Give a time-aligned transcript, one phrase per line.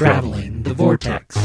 [0.00, 1.36] Traveling the Vortex.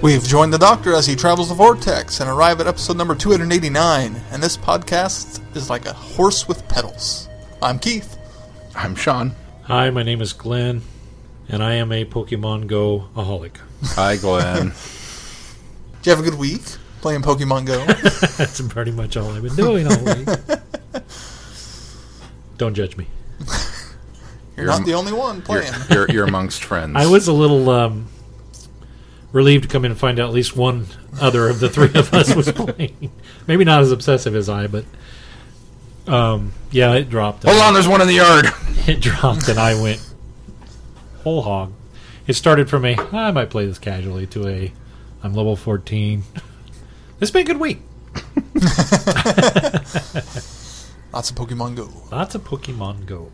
[0.00, 4.16] We've joined the Doctor as he travels the vortex and arrive at episode number 289.
[4.30, 7.28] And this podcast is like a horse with pedals.
[7.60, 8.16] I'm Keith.
[8.74, 9.34] I'm Sean.
[9.64, 10.80] Hi, my name is Glenn,
[11.50, 13.58] and I am a Pokemon Go aholic.
[13.88, 14.72] Hi, Glenn.
[16.08, 16.62] Did you have a good week
[17.02, 17.84] playing Pokemon Go?
[18.38, 20.26] That's pretty much all I've been doing all week.
[22.56, 23.08] Don't judge me.
[24.56, 25.72] You're not the only one You're, playing.
[25.90, 26.94] you're, you're amongst friends.
[26.96, 28.06] I was a little um,
[29.32, 30.86] relieved to come in and find out at least one
[31.20, 33.12] other of the three of us was playing.
[33.46, 34.86] Maybe not as obsessive as I, but
[36.06, 37.42] um, yeah, it dropped.
[37.42, 38.46] Hold on, there's one in the yard.
[38.86, 40.00] It dropped, and I went
[41.22, 41.74] whole hog.
[42.26, 44.72] It started from a I might play this casually to a
[45.22, 46.22] I'm level 14.
[47.20, 47.80] It's been a good week.
[51.12, 51.88] Lots of Pokemon Go.
[52.12, 53.32] Lots of Pokemon Go.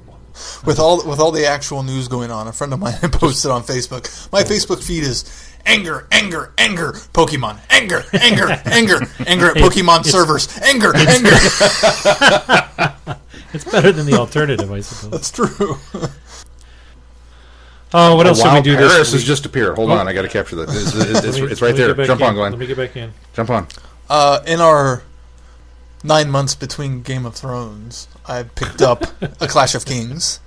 [0.64, 3.62] With all with all the actual news going on, a friend of mine posted on
[3.62, 4.32] Facebook.
[4.32, 5.26] My Facebook feed is
[5.66, 11.36] anger, anger, anger, Pokemon, anger, anger, anger, anger at Pokemon it's- servers, anger, anger.
[13.52, 15.10] It's better than the alternative, I suppose.
[15.10, 15.76] That's true.
[17.92, 19.26] Oh, what else did we do Paris this has week?
[19.26, 19.76] just appeared.
[19.76, 19.94] Hold Oh.
[19.94, 20.68] on, I got to capture that.
[20.70, 21.94] It's, it's, it's, me- it's right there.
[21.94, 22.26] Jump in.
[22.26, 22.52] on, Glenn.
[22.52, 23.12] Let me get back in.
[23.34, 23.68] Jump on.
[24.08, 25.02] Uh, in our
[26.02, 29.04] nine months between Game of Thrones, I picked up
[29.40, 30.40] a Clash of Kings,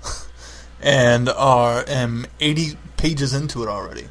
[0.82, 4.10] and are am eighty pages into it already.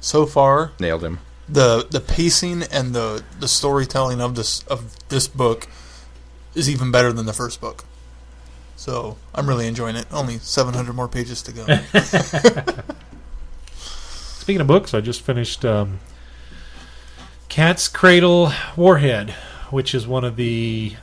[0.00, 1.18] So far, Nailed him.
[1.48, 5.66] the the pacing and the the storytelling of this of this book
[6.54, 7.84] is even better than the first book.
[8.80, 10.06] So I'm really enjoying it.
[10.10, 11.66] Only 700 more pages to go.
[13.76, 16.00] Speaking of books, I just finished um,
[17.50, 19.32] Cat's Cradle Warhead,
[19.68, 20.94] which is one of the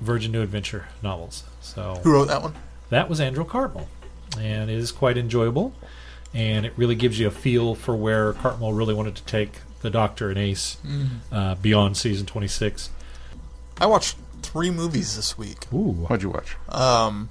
[0.00, 1.44] Virgin New Adventure novels.
[1.60, 2.56] So Who wrote that one?
[2.90, 3.88] that was Andrew Cartmel,
[4.36, 5.72] and it is quite enjoyable.
[6.34, 9.88] And it really gives you a feel for where Cartmel really wanted to take the
[9.88, 10.78] Doctor and Ace
[11.30, 12.90] uh, beyond season 26.
[13.80, 14.16] I watched
[14.56, 15.66] three movies this week.
[15.70, 16.56] Ooh, What'd you watch?
[16.70, 17.28] Um,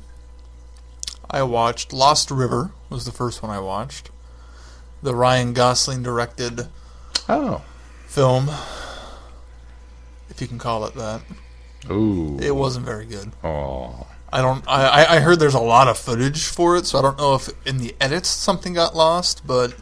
[1.28, 4.12] I watched Lost River was the first one I watched.
[5.02, 6.68] The Ryan Gosling directed
[7.28, 7.64] Oh.
[8.06, 8.50] film,
[10.30, 11.22] if you can call it that.
[11.90, 12.38] Ooh.
[12.40, 13.32] It wasn't very good.
[13.44, 14.06] Oh.
[14.32, 14.64] I don't.
[14.68, 17.34] I, I- I heard there's a lot of footage for it, so I don't know
[17.34, 19.74] if in the edits something got lost, but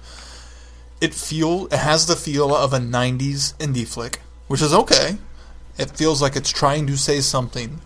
[1.02, 5.18] it feel it has the feel of a '90s indie flick, which is okay.
[5.78, 7.82] It feels like it's trying to say something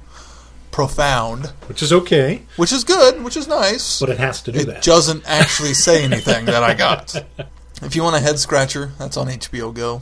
[0.72, 4.00] profound, which is okay, which is good, which is nice.
[4.00, 4.78] but it has to do it that.
[4.78, 7.16] It doesn't actually say anything that I got.
[7.80, 10.02] If you want a head scratcher, that's on HBO Go.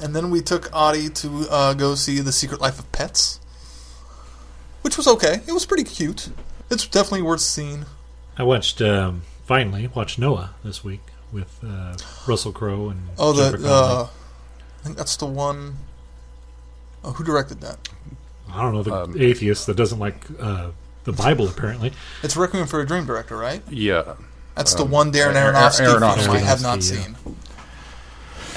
[0.00, 3.38] and then we took Audie to uh, go see The Secret Life of Pets,
[4.82, 5.40] which was okay.
[5.46, 6.30] It was pretty cute.
[6.70, 7.84] It's definitely worth seeing.
[8.36, 13.58] I watched um, finally watched Noah this week with uh, Russell Crowe and Oh, Jennifer
[13.58, 14.08] the uh,
[14.82, 15.76] I think that's the one
[17.04, 17.88] oh who directed that?
[18.52, 20.70] I don't know the um, atheist that doesn't like uh,
[21.04, 21.48] the Bible.
[21.48, 23.62] Apparently, It's Requiem for a Dream director, right?
[23.70, 24.14] Yeah.
[24.56, 26.28] That's the Um, one Darren Aaron- Aronofsky, Aronofsky.
[26.34, 26.80] I have not yeah.
[27.02, 27.16] seen.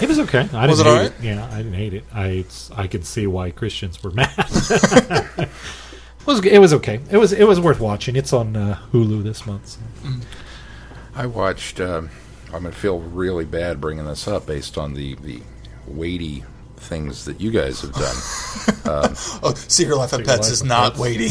[0.02, 0.50] it was okay.
[0.52, 1.20] I Was didn't it hate alright?
[1.20, 1.24] it.
[1.24, 2.04] Yeah, I didn't hate it.
[2.14, 4.34] I I could see why Christians were mad.
[4.38, 5.50] it
[6.26, 7.00] was it was okay.
[7.10, 8.16] It was it was worth watching.
[8.18, 9.68] It's on uh, Hulu this month.
[9.70, 9.80] So.
[11.16, 11.80] I watched.
[11.80, 12.10] Um,
[12.48, 15.42] I'm going to feel really bad bringing this up based on the, the
[15.88, 16.44] weighty
[16.78, 18.16] things that you guys have done.
[19.42, 21.00] Oh, Secret Life of Secret Pets Life is of not Pets.
[21.00, 21.30] weighty.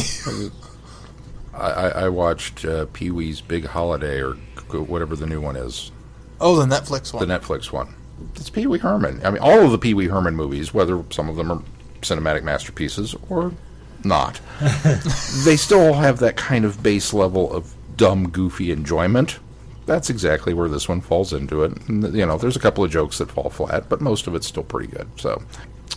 [1.54, 4.32] I, I, I watched uh, Pee Wee's Big Holiday or
[4.72, 5.92] whatever the new one is.
[6.40, 7.26] Oh, the Netflix one.
[7.26, 7.94] the Netflix one.
[8.34, 9.24] It's Pee Wee Herman.
[9.24, 11.62] I mean, all of the Pee Wee Herman movies, whether some of them are
[12.00, 13.52] cinematic masterpieces or
[14.02, 14.40] not,
[15.44, 19.38] they still have that kind of base level of dumb, goofy enjoyment.
[19.86, 21.72] That's exactly where this one falls into it.
[21.88, 24.46] And, you know, there's a couple of jokes that fall flat, but most of it's
[24.46, 25.08] still pretty good.
[25.16, 25.42] So,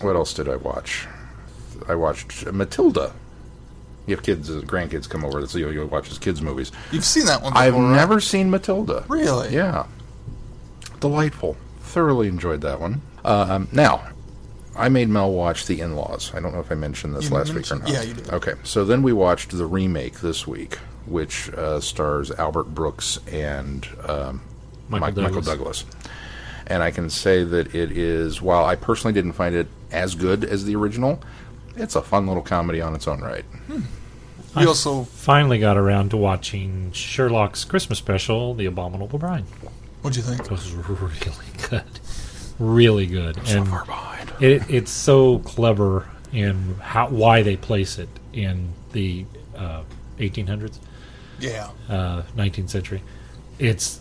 [0.01, 1.07] what else did I watch?
[1.88, 3.13] I watched Matilda.
[4.06, 6.71] You have kids, uh, grandkids come over, so you you watch his kids' movies.
[6.91, 7.95] You've seen that one before, I've right?
[7.95, 9.06] never seen Matilda.
[9.07, 9.53] Really?
[9.53, 9.85] Yeah.
[11.00, 11.56] Delightful.
[11.81, 13.01] Thoroughly enjoyed that one.
[13.23, 14.07] Um, now,
[14.75, 16.31] I made Mel watch The In Laws.
[16.33, 17.88] I don't know if I mentioned this You last week or not.
[17.89, 18.29] yeah, you did.
[18.29, 20.77] Okay, so then we watched the remake this week,
[21.07, 24.42] which uh, stars Albert Brooks and um,
[24.89, 25.83] Michael Mike- Michael Douglas.
[25.83, 25.86] Douglas.
[26.68, 30.44] And I can say that it is, while I personally didn't find it as good
[30.44, 31.21] as the original,
[31.77, 33.45] it's a fun little comedy on its own right.
[34.56, 39.44] We also Finally got around to watching Sherlock's Christmas special, The Abominable Bride.
[40.01, 40.42] What'd you think?
[40.42, 41.15] It was really
[41.69, 41.83] good,
[42.60, 44.33] really good, So and far behind.
[44.42, 49.25] it, it's so clever in how why they place it in the
[49.56, 49.83] uh,
[50.18, 50.80] 1800s,
[51.39, 51.69] Yeah.
[51.89, 53.01] uh, 19th century.
[53.60, 54.00] It's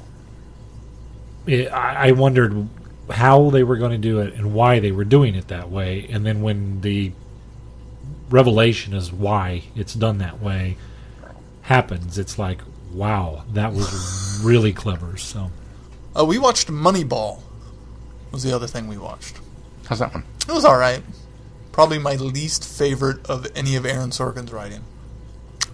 [1.47, 2.69] it, I, I wondered
[3.11, 6.07] how they were going to do it and why they were doing it that way,
[6.11, 7.13] and then when the
[8.29, 10.77] revelation is why it's done that way
[11.63, 12.61] happens, it's like
[12.93, 15.17] wow, that was really clever.
[15.17, 15.51] So.
[16.19, 17.43] Uh, we watched Moneyball.
[18.33, 19.39] Was the other thing we watched.
[19.87, 20.25] How's that one?
[20.49, 21.03] It was all right.
[21.73, 24.83] Probably my least favorite of any of Aaron Sorkin's writing.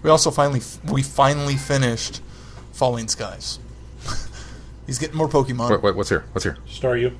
[0.03, 0.61] We also finally
[0.91, 2.21] we finally finished
[2.73, 3.59] Falling Skies.
[4.85, 5.71] He's getting more Pokemon.
[5.71, 6.25] Wait, wait, what's here?
[6.33, 6.57] What's here?
[6.67, 7.17] Star you.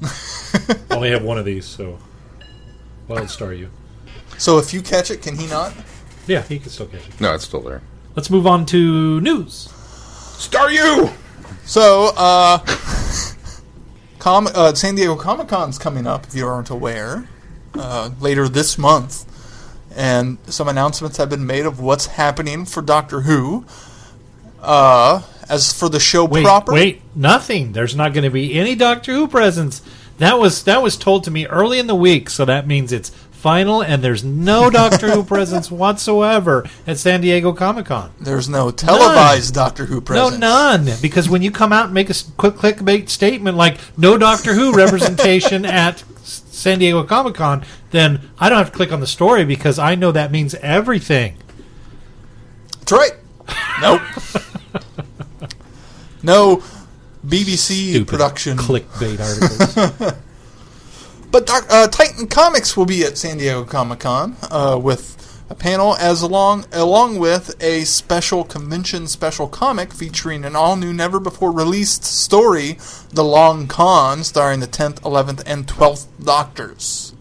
[0.90, 1.98] Only have one of these, so.
[3.08, 3.68] Well, Staryu.
[4.38, 5.72] So if you catch it, can he not?
[6.26, 7.20] Yeah, he can still catch it.
[7.20, 7.82] No, it's still there.
[8.16, 9.68] Let's move on to news.
[10.38, 11.12] Staryu!
[11.64, 12.58] So, uh,
[14.18, 17.28] Com- uh, San Diego Comic Con's coming up, if you aren't aware,
[17.74, 19.24] uh, later this month.
[19.96, 23.64] And some announcements have been made of what's happening for Doctor Who.
[24.60, 27.72] Uh, as for the show Wait, proper, wait, nothing.
[27.72, 29.80] There's not going to be any Doctor Who presence.
[30.18, 33.10] That was that was told to me early in the week, so that means it's
[33.30, 38.12] final, and there's no Doctor Who presence whatsoever at San Diego Comic Con.
[38.20, 40.38] there's no televised Doctor Who presence.
[40.38, 40.96] No, none.
[41.00, 44.74] Because when you come out and make a quick clickbait statement like no Doctor Who
[44.74, 46.02] representation at
[46.56, 49.94] San Diego Comic Con, then I don't have to click on the story because I
[49.94, 51.36] know that means everything.
[52.78, 53.12] That's right.
[53.82, 54.00] Nope.
[56.22, 56.62] no
[57.26, 58.56] BBC Stupid production.
[58.56, 59.20] clickbait
[60.00, 60.14] articles.
[61.30, 65.14] But uh, Titan Comics will be at San Diego Comic Con uh, with
[65.48, 70.92] a panel as along along with a special convention special comic featuring an all new,
[70.92, 72.78] never before released story,
[73.12, 77.12] The Long Con, starring the tenth, eleventh, and twelfth Doctors.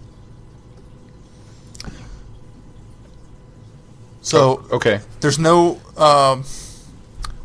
[4.22, 5.01] So Okay.
[5.19, 6.45] there's no um,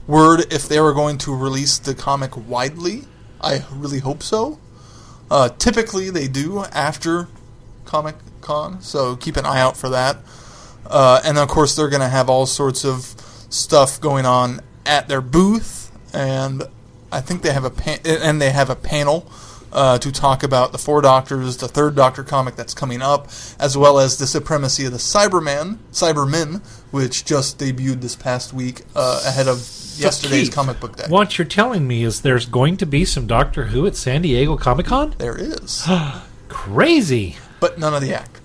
[0.06, 3.04] word if they were going to release the comic widely.
[3.40, 4.58] I really hope so.
[5.30, 7.28] Uh, typically, they do after
[7.84, 10.16] Comic Con, so keep an eye out for that.
[10.86, 13.02] Uh, and of course, they're going to have all sorts of
[13.48, 16.62] stuff going on at their booth, and
[17.12, 19.30] I think they have a pan- and they have a panel
[19.72, 23.28] uh, to talk about the Four Doctors, the Third Doctor comic that's coming up,
[23.60, 26.60] as well as the supremacy of the Cyberman, Cybermen,
[26.90, 29.58] which just debuted this past week uh, ahead of
[29.96, 30.54] yesterday's Keith.
[30.54, 31.04] comic book day.
[31.08, 34.56] what you're telling me is there's going to be some Doctor Who at San Diego
[34.56, 35.14] Comic Con?
[35.18, 35.86] There is,
[36.48, 37.36] Crazy.
[37.60, 38.39] but none of the actors.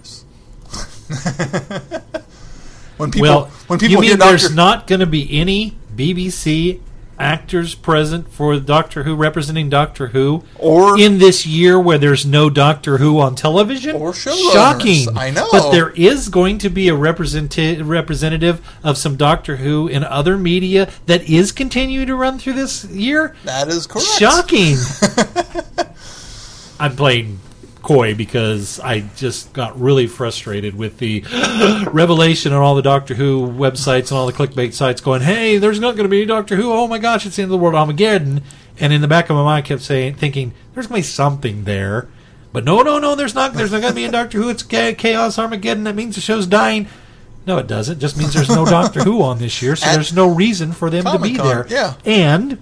[2.97, 6.79] when people well, when you mean hear there's Doctor, not going to be any BBC
[7.17, 12.49] actors present for Doctor Who representing Doctor Who Or- in this year where there's no
[12.49, 14.51] Doctor Who on television Or showrunners.
[14.51, 15.47] shocking I know.
[15.49, 20.37] but there is going to be a representa- representative of some Doctor Who in other
[20.37, 24.07] media that is continuing to run through this year that is correct.
[24.07, 24.75] Shocking.
[26.79, 27.39] I'm playing
[27.85, 31.21] coy because I just got really frustrated with the
[31.93, 35.79] revelation on all the Doctor Who websites and all the clickbait sites going, "Hey, there's
[35.79, 36.71] not going to be any Doctor Who.
[36.73, 38.41] Oh my gosh, it's the end of the world, Armageddon."
[38.79, 41.11] And in the back of my mind, I kept saying, thinking, "There's going to be
[41.11, 42.07] something there."
[42.51, 43.15] But no, no, no.
[43.15, 43.53] There's not.
[43.53, 44.49] There's not going to be a Doctor Who.
[44.49, 45.83] It's chaos Armageddon.
[45.83, 46.87] That means the show's dying.
[47.45, 47.97] No, it doesn't.
[47.97, 50.71] It just means there's no Doctor Who on this year, so At there's no reason
[50.71, 51.67] for them to be there.
[51.69, 51.93] yeah.
[52.03, 52.57] And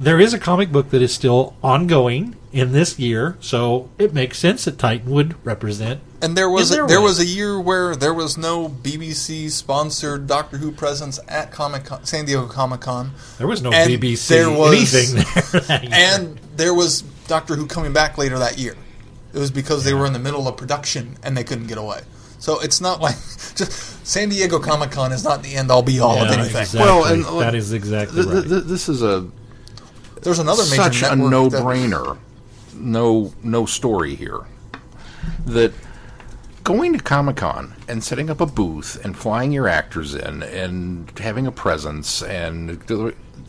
[0.00, 4.38] there is a comic book that is still ongoing in this year, so it makes
[4.38, 6.00] sense that Titan would represent.
[6.22, 7.04] And there was a, there way.
[7.04, 12.24] was a year where there was no BBC sponsored Doctor Who presence at Comic San
[12.24, 15.60] Diego Comic Con, There was no And BBC there was- anything there.
[15.68, 15.92] That year.
[15.92, 18.74] and there was Doctor Who coming back later that year.
[19.32, 22.00] It was because they were in the middle of production and they couldn't get away.
[22.40, 23.14] So it's not like
[23.56, 26.56] just San Diego Comic Con is not the end all be all of anything.
[26.56, 26.80] exactly.
[26.80, 28.34] Well, and, that uh, is exactly Th- right.
[28.42, 29.28] th- th- this is a
[30.22, 32.18] There's another major such a no-brainer.
[32.74, 34.40] No, no story here.
[35.46, 35.72] That
[36.64, 41.10] going to Comic Con and setting up a booth and flying your actors in and
[41.18, 42.84] having a presence and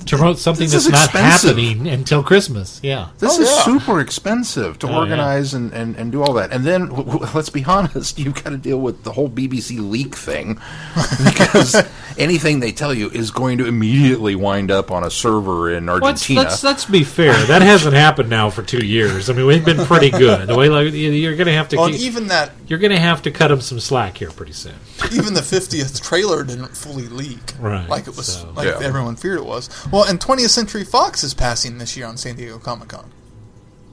[0.05, 2.79] to promote something This that's not happening until Christmas.
[2.83, 3.09] Yeah.
[3.19, 3.61] This Oh, is yeah.
[3.63, 4.97] super expensive to Oh, yeah.
[4.97, 6.51] organize and, and, and do all that.
[6.51, 9.79] And then, w- w- let's be honest, you've got to deal with the whole BBC
[9.79, 10.59] leak thing
[11.23, 11.75] because
[12.17, 16.03] anything they tell you is going to immediately wind up on a server in Let's,
[16.03, 16.41] Argentina.
[16.41, 17.33] let's let's be fair.
[17.45, 19.29] That hasn't happened now for two years.
[19.29, 20.47] I mean, we've been pretty good.
[20.47, 22.99] The way like you're going to have to Well, keep, even that you're going to
[22.99, 24.73] have to cut them some slack here pretty soon.
[25.11, 28.79] even the 50th trailer didn't fully leak Right, like it was so- like Yeah.
[28.81, 32.35] everyone feared it was Well, and 20th Century Fox is passing this year on San
[32.35, 33.11] Diego Comic Con.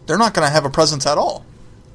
[0.07, 1.45] They're not going to have a presence at all.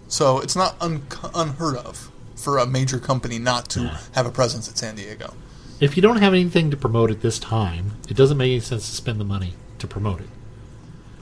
[0.08, 4.68] So it's not un- unheard of for a major company not to have a presence
[4.68, 5.34] at San Diego.
[5.80, 8.90] If you don't have anything to promote at this time, it doesn't make any sense
[8.90, 10.30] to spend the money to promote it.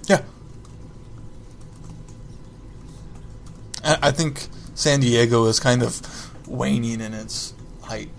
[0.07, 0.21] Yeah.
[3.83, 6.01] I I think San Diego is kind of
[6.47, 8.09] waning in its height.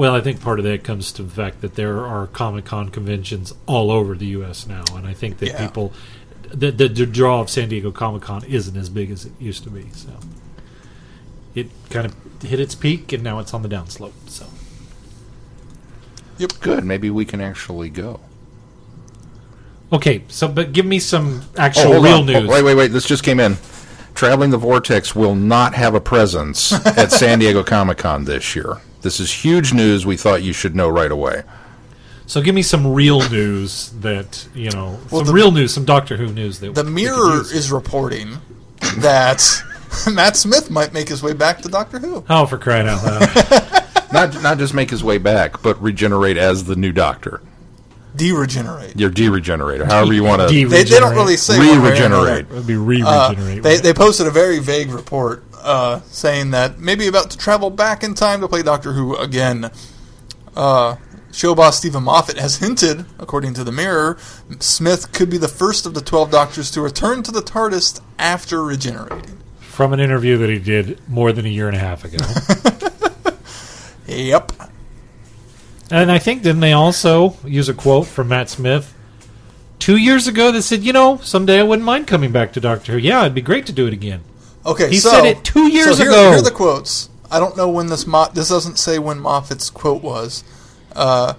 [0.00, 2.88] Well, I think part of that comes to the fact that there are Comic Con
[2.88, 4.66] conventions all over the U.S.
[4.66, 5.66] now, and I think that Yeah.
[5.66, 5.92] people,
[6.54, 9.62] the, the the draw of San Diego Comic Con isn't as big as it used
[9.64, 9.90] to be.
[9.92, 10.08] So
[11.54, 14.14] it kind of hit its peak, and now it's on the downslope.
[14.26, 14.46] So
[16.38, 16.52] Yep.
[16.60, 16.84] Good.
[16.84, 18.20] Maybe we can actually go.
[19.92, 22.20] okay, so but give me some Oh, actual hold real on.
[22.30, 22.48] Oh, news.
[22.48, 22.88] Oh, wait, wait, wait.
[22.88, 23.58] This just came in.
[24.14, 28.78] Traveling the Vortex will not have a presence at San Diego Comic Con this year.
[29.02, 30.04] This is huge news.
[30.04, 31.42] We thought you should know right away.
[32.26, 35.84] So give me some real news that you know, Well, some the- real news, some
[35.84, 37.52] Doctor Who news that The Mirror use.
[37.52, 38.38] is reporting
[38.98, 39.42] that
[40.12, 42.24] Matt Smith might make his way back to Doctor Who.
[42.30, 43.76] Oh, for crying out loud!
[44.12, 47.40] Not not just make his way back, but regenerate as the new Doctor.
[48.16, 48.98] De-regenerate.
[48.98, 50.48] Your de-regenerator, however you want to.
[50.48, 51.80] De- They, they don't really say one way or.
[51.82, 52.46] Re-regenerate.
[52.46, 53.62] It would be Uh, re-regenerate.
[53.62, 58.02] they, they posted a very vague report uh, saying that maybe about to travel back
[58.02, 59.70] in time to play Doctor Who again.
[60.56, 60.96] Uh,
[61.32, 64.18] show boss Steven Moffat has hinted, according to the Mirror,
[64.58, 68.62] Smith could be the first of the 12 Doctors to return to the TARDIS after
[68.64, 69.38] regenerating.
[69.60, 72.18] from an interview that he did more than a year and a half ago.
[74.06, 74.52] Yep.
[75.92, 78.92] and I think then they also use a quote from Matt Smith
[79.78, 82.92] two years ago that said, "You know, someday I wouldn't mind coming back to Doctor
[82.92, 82.98] Who.
[82.98, 84.22] Yeah, it'd be great to do it again."
[84.66, 86.30] Okay, He so, said it two years so here, ago.
[86.30, 87.08] Here are the quotes.
[87.30, 90.44] I don't know when this Mo- this doesn't say when Moffat's quote was.
[90.94, 91.34] Uh,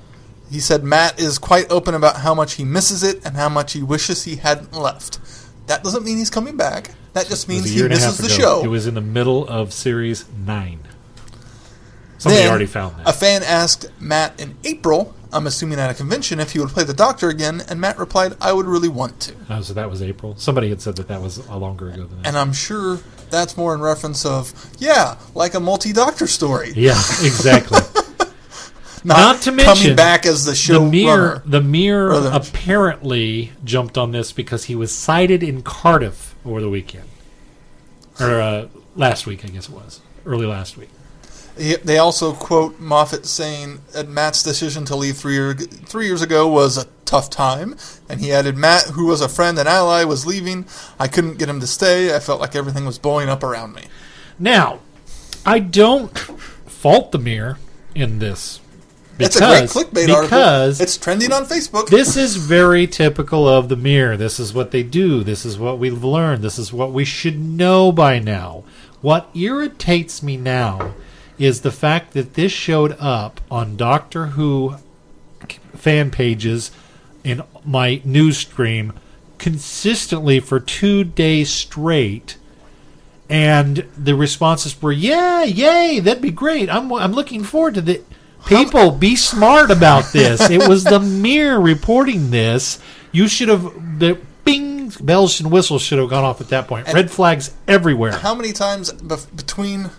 [0.50, 3.74] he said Matt is quite open about how much he misses it and how much
[3.74, 5.20] he wishes he hadn't left.
[5.68, 6.92] That doesn't mean he's coming back.
[7.14, 8.64] That just means he year and a misses the show.
[8.64, 10.80] It was in the middle of series nine.
[12.18, 13.08] Somebody Then, already found that.
[13.10, 16.84] A fan asked Matt in April, I'm assuming at a convention, if he would play
[16.84, 20.02] the Doctor again, and Matt replied, "I would really want to." oh, so that was
[20.02, 20.36] April.
[20.38, 22.28] Somebody had said that that was a longer ago than that.
[22.28, 27.80] And I'm sure that's more in reference of, yeah, like a multi-Doctor story, yeah, exactly.
[29.06, 30.74] not, Not to mention, coming back as the show.
[30.84, 36.36] the mirror, the mirror the- apparently jumped on this because he was sighted in Cardiff
[36.46, 37.08] over the weekend,
[38.20, 40.90] or uh, last week, I guess it was early last week.
[41.62, 46.22] He- They also quote Moffat saying that Matt's decision to leave three, year, three years
[46.22, 47.76] ago was a tough time,
[48.10, 50.66] and he added, "Matt, who was a friend and ally, was leaving.
[51.00, 52.16] I couldn't get him to stay.
[52.16, 53.84] I felt like everything was blowing up around me."
[54.40, 54.80] Now,
[55.46, 56.18] I don't
[56.68, 57.58] fault the mirror
[57.94, 58.60] in this.
[59.20, 60.24] It's a great because- article.
[60.24, 61.90] because It's trending on Facebook.
[61.90, 64.18] this is very typical of the mirror.
[64.18, 65.24] This is what they do.
[65.24, 66.42] This is what we've learned.
[66.44, 68.64] This is what we should know by now.
[69.02, 70.94] What irritates me now
[71.42, 74.76] is the fact that this showed up on Doctor Who
[75.74, 76.70] fan pages
[77.24, 78.94] in my news stream
[79.40, 82.38] consistently for two days straight.
[83.28, 86.70] And the responses were, "Yeah, yay, that'd be great.
[86.70, 88.02] I'm I'm looking forward to the
[88.46, 92.78] people be smart about this." it was the mirror reporting this.
[93.12, 96.92] You should have the bing bells and whistles should have gone off at that point.
[96.94, 98.12] Red flags everywhere.
[98.12, 99.90] How many times bef- between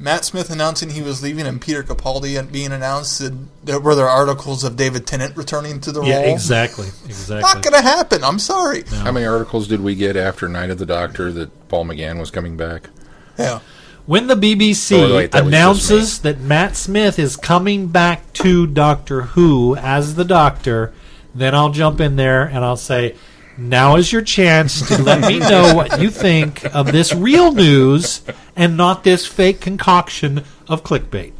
[0.00, 3.20] Matt Smith announcing he was leaving and Peter Capaldi being announced,
[3.64, 6.34] there, were there articles of David Tennant returning to the Yeah, role?
[6.34, 6.88] exactly,
[7.28, 8.22] Not going to happen.
[8.22, 8.84] I'm sorry.
[8.88, 12.30] How many articles did we get after Night of the Doctor that Paul McGann was
[12.30, 12.90] coming back?
[13.38, 13.58] Yeah.
[14.06, 19.22] When the BBC Oh, wait, that announces that Matt Smith is coming back to Doctor
[19.22, 20.94] Who as the Doctor,
[21.34, 23.16] then I'll jump in there and I'll say,
[23.58, 28.22] now is your chance to let me know what you think of this real news
[28.56, 31.32] and not this fake concoction of clickbait.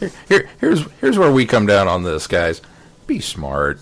[0.00, 2.62] Here, here, here's here's where we come down on this, guys.
[3.06, 3.80] Be smart.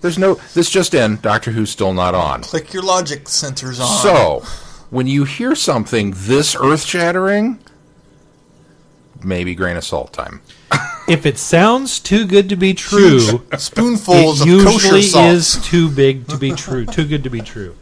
[0.00, 0.34] There's no.
[0.54, 1.16] This just in.
[1.16, 2.42] Doctor Who's still not on.
[2.42, 4.02] Click your logic sensors on.
[4.02, 4.42] So,
[4.90, 7.58] when you hear something this earth shattering,
[9.22, 10.40] maybe grain of salt time.
[11.10, 13.20] If it sounds too good to be true,
[13.58, 15.26] spoonfuls it of kosher usually salt.
[15.34, 17.74] is too big to be true, too good to be true.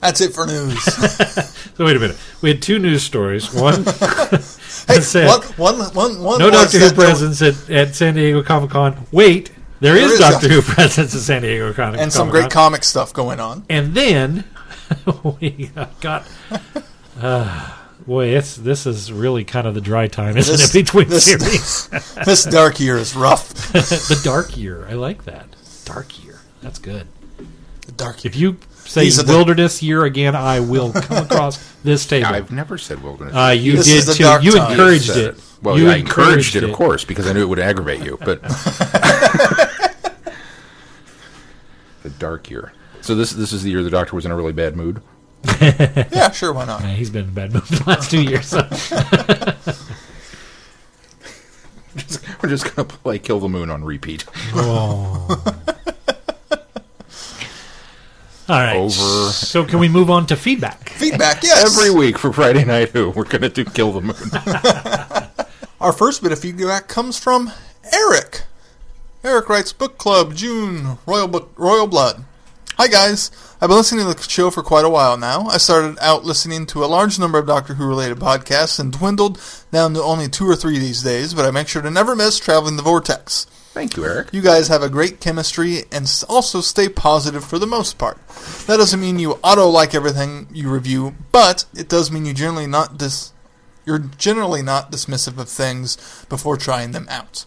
[0.00, 0.82] That's it for news.
[1.76, 2.16] So wait a minute.
[2.40, 3.52] We had two news stories.
[3.52, 3.90] One hey,
[5.02, 8.96] said- one, one, one, one no Doctor Who presence at, at San Diego Comic Con.
[9.12, 12.10] Wait, there There is, is Doctor Doctor- Who presence at San Diego Comic Con, and
[12.10, 12.40] some Comic-Con.
[12.48, 13.66] great comic stuff going on.
[13.68, 14.44] and then
[15.38, 15.70] we
[16.00, 16.26] got
[17.20, 17.72] uh,
[18.06, 20.84] Boy, it's this is really kind of the dry time, isn't This- it?
[20.84, 21.88] Between this- series,
[22.24, 23.48] this dark year is rough.
[23.72, 24.86] the dark year.
[24.88, 25.46] I like that.
[25.84, 26.38] Dark year.
[26.62, 27.06] That's good.
[27.86, 28.30] The dark year.
[28.30, 32.28] If you say These are the- wilderness year again, I will come across this table.
[32.28, 33.34] I've never said wilderness.
[33.34, 34.24] Uh, you This did too.
[34.46, 34.70] You time.
[34.72, 35.40] encouraged Said it.
[35.62, 38.18] Well, you I encouraged it, of course, because I knew it would aggravate you.
[38.24, 38.42] But
[42.02, 42.72] the dark year.
[43.00, 45.02] So this this is the year the doctor was in a really bad mood.
[45.60, 46.82] Yeah, sure, why not?
[46.82, 48.46] Yeah, he's been in bad mood for the last two years.
[48.46, 48.58] So.
[52.42, 54.24] We're just gonna play Kill the Moon on repeat.
[54.54, 55.42] Oh.
[58.48, 58.76] All right.
[58.76, 59.30] Over.
[59.32, 60.90] So can we move on to feedback?
[60.90, 61.64] Feedback, yes.
[61.64, 65.36] Every week for Friday Night Who, we're gonna do Kill the Moon.
[65.80, 67.50] Our first bit of feedback comes from
[67.92, 68.42] Eric.
[69.24, 72.24] Eric writes, Book Club, June, Royal Book, Royal Blood.
[72.78, 75.46] Hi guys, I've been listening to the show for quite a while now.
[75.46, 79.40] I started out listening to a large number of Doctor Who related podcasts and dwindled
[79.72, 82.38] down to only two or three these days, but I make sure to never miss
[82.38, 83.46] Traveling the Vortex.
[83.72, 84.28] Thank you, Eric.
[84.30, 88.18] You guys have a great chemistry and also stay positive for the most part.
[88.66, 92.66] That doesn't mean you auto like everything you review, but it does mean you generally
[92.66, 93.32] not dis-
[93.86, 97.46] you're generally not dismissive of things before trying them out.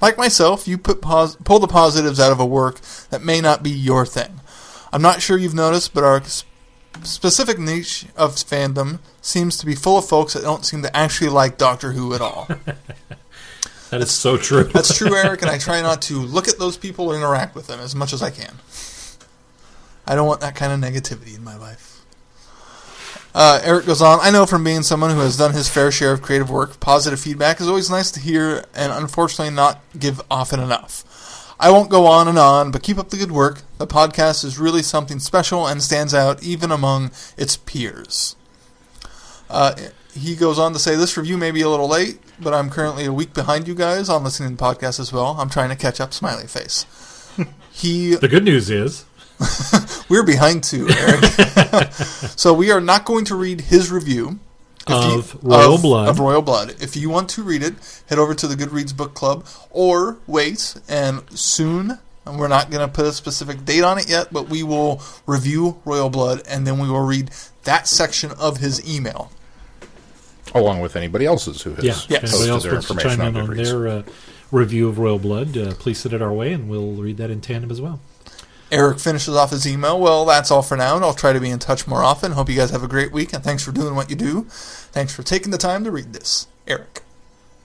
[0.00, 3.62] Like myself, you put pos- pull the positives out of a work that may not
[3.62, 4.40] be your thing.
[4.94, 6.22] I'm not sure you've noticed, but our
[7.02, 11.30] specific niche of fandom seems to be full of folks that don't seem to actually
[11.30, 12.48] like Doctor Who at all.
[13.90, 14.64] That is so true.
[14.64, 17.68] That's true, Eric, and I try not to look at those people or interact with
[17.68, 18.56] them as much as I can.
[20.04, 22.00] I don't want that kind of negativity in my life.
[23.32, 26.10] Uh, Eric goes on, I know from being someone who has done his fair share
[26.12, 30.58] of creative work, positive feedback is always nice to hear and unfortunately not give often
[30.58, 31.04] enough.
[31.58, 33.62] I won't go on and on, but keep up the good work.
[33.78, 38.36] The podcast is really something special and stands out even among its peers.
[39.48, 39.74] Uh,
[40.14, 43.04] he goes on to say, This review may be a little late, but I'm currently
[43.04, 45.36] a week behind you guys on listening to the podcast as well.
[45.38, 46.86] I'm trying to catch up, smiley face.
[47.72, 49.04] He the good news is
[50.08, 51.92] we're behind too, Eric.
[51.92, 54.38] so we are not going to read his review
[54.86, 56.08] Of Royal Blood.
[56.08, 56.76] Of Royal Blood.
[56.82, 57.74] If you want to read it,
[58.08, 61.98] head over to the Goodreads Book Club, or wait and soon.
[62.26, 65.02] And we're not going to put a specific date on it yet, but we will
[65.26, 67.30] review Royal Blood, and then we will read
[67.64, 69.30] that section of his email.
[70.54, 71.94] Along with anybody else's who has yeah.
[72.08, 72.32] Yes.
[72.32, 73.64] Anybody posted else their wants to information chime on in on Goodreads.
[73.64, 74.02] their uh,
[74.52, 77.40] review of Royal Blood, uh, please send it our way, and we'll read that in
[77.40, 78.00] tandem as well.
[78.72, 80.00] Eric finishes off his email.
[80.00, 82.32] Well, that's all for now, and I'll try to be in touch more often.
[82.32, 84.42] Hope you guys have a great week, and thanks for doing what you do.
[84.48, 87.02] Thanks for taking the time to read this, Eric.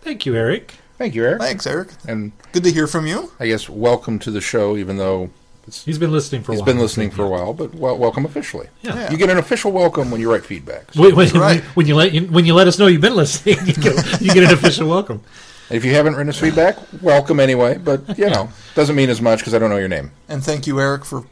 [0.01, 0.75] Thank you, Eric.
[0.97, 1.41] Thank you, Eric.
[1.41, 1.89] Thanks, Eric.
[2.07, 3.31] And Good to hear from you.
[3.39, 5.29] I guess welcome to the show, even though
[5.67, 6.65] it's, He's been listening for a he's while.
[6.65, 8.67] been listening for a while, but wel- welcome officially.
[8.81, 8.95] Yeah.
[8.95, 9.11] Yeah.
[9.11, 10.91] You get an official welcome when you write feedback.
[10.93, 11.61] So When, when, right.
[11.75, 14.33] when you let you, when you let us know you've been listening, you get, you
[14.33, 15.21] get an official welcome.
[15.69, 19.39] If you haven't written us feedback, welcome anyway, but, you know, doesn't mean as much
[19.39, 20.11] because I don't know your name.
[20.27, 21.25] And thank you, Eric, for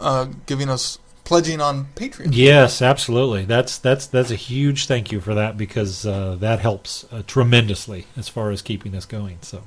[0.00, 2.28] uh, giving us pledging on Patreon.
[2.32, 3.44] Yes, absolutely.
[3.44, 8.06] That's that's that's a huge thank you for that because uh, that helps uh, tremendously
[8.16, 9.38] as far as keeping us going.
[9.42, 9.62] So,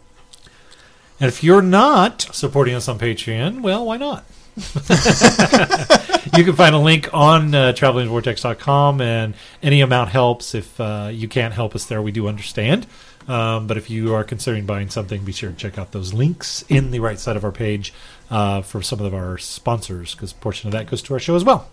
[1.20, 4.26] and if you're not supporting us on Patreon, well, why not?
[6.36, 10.56] you can find a link on uh, travelingvortex.com, and any amount helps.
[10.56, 12.88] If uh, you can't help us there, we do understand.
[13.28, 16.64] Um, but if you are considering buying something, be sure to check out those links
[16.70, 17.94] in the right side of our page
[18.30, 21.36] uh, for some of our sponsors, because a portion of that goes to our show
[21.36, 21.70] as well.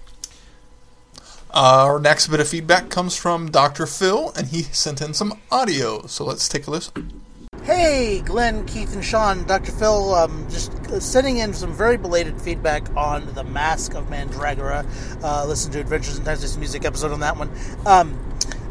[1.53, 3.87] Our next bit of feedback comes from Dr.
[3.87, 6.05] Phil, and he sent in some audio.
[6.07, 7.23] So let's take a listen.
[7.63, 9.45] Hey, Glenn, Keith, and Sean.
[9.45, 9.71] Dr.
[9.71, 14.85] Phil, um, just sending in some very belated feedback on The Mask of Mandragora.
[15.23, 17.51] Uh, listen to Adventures in Timeless Music episode on that one.
[17.87, 18.19] Um,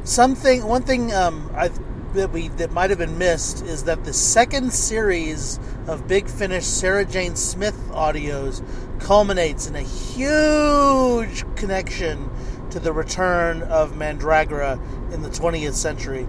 [0.04, 1.72] something, one thing um, I
[2.14, 6.66] that we that might have been missed is that the second series of Big Finish
[6.66, 8.64] Sarah Jane Smith audios
[9.00, 12.30] culminates in a huge connection
[12.70, 14.80] to the return of Mandragora
[15.12, 16.28] in the 20th century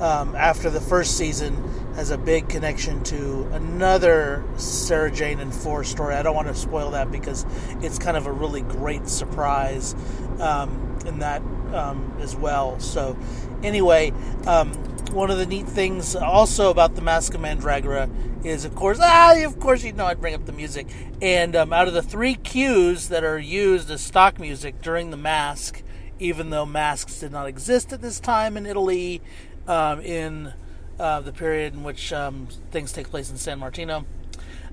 [0.00, 1.56] um, after the first season
[1.94, 6.14] has a big connection to another Sarah Jane and Four story.
[6.14, 7.44] I don't want to spoil that because
[7.82, 9.94] it's kind of a really great surprise
[10.40, 12.80] um, in that um, as well.
[12.80, 13.16] So,
[13.62, 14.12] anyway,
[14.46, 14.72] um,
[15.12, 18.08] one of the neat things also about the Mask of Mandragora
[18.44, 20.86] is, of course, ah, of course, you know I'd bring up the music.
[21.20, 25.16] And um, out of the three cues that are used as stock music during the
[25.16, 25.82] Mask,
[26.18, 29.20] even though masks did not exist at this time in Italy,
[29.68, 30.52] um, in
[30.98, 34.06] uh, the period in which um, things take place in San Martino.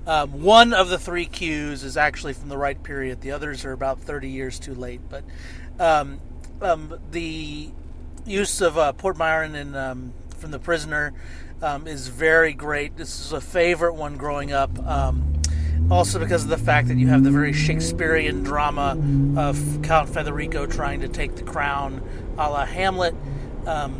[0.06, 3.20] Um, one of the three cues is actually from the right period.
[3.20, 5.00] The others are about 30 years too late.
[5.08, 5.24] But
[5.78, 6.20] um,
[6.62, 7.70] um, the
[8.24, 11.12] use of uh, Port Myron and um, from the prisoner
[11.62, 12.96] um, is very great.
[12.96, 14.76] This is a favorite one growing up.
[14.86, 15.34] Um,
[15.90, 18.96] also because of the fact that you have the very Shakespearean drama
[19.36, 22.02] of Count Federico trying to take the crown,
[22.38, 23.14] a la Hamlet,
[23.66, 23.92] um,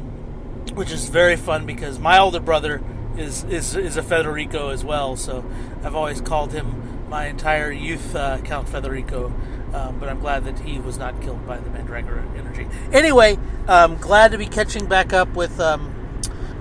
[0.74, 2.82] which is very fun because my older brother
[3.16, 5.16] is, is is a Federico as well.
[5.16, 5.44] So
[5.82, 9.34] I've always called him my entire youth uh, Count Federico.
[9.74, 12.66] Um, but I'm glad that he was not killed by the Mandragora energy.
[12.92, 15.94] Anyway, um, glad to be catching back up with um,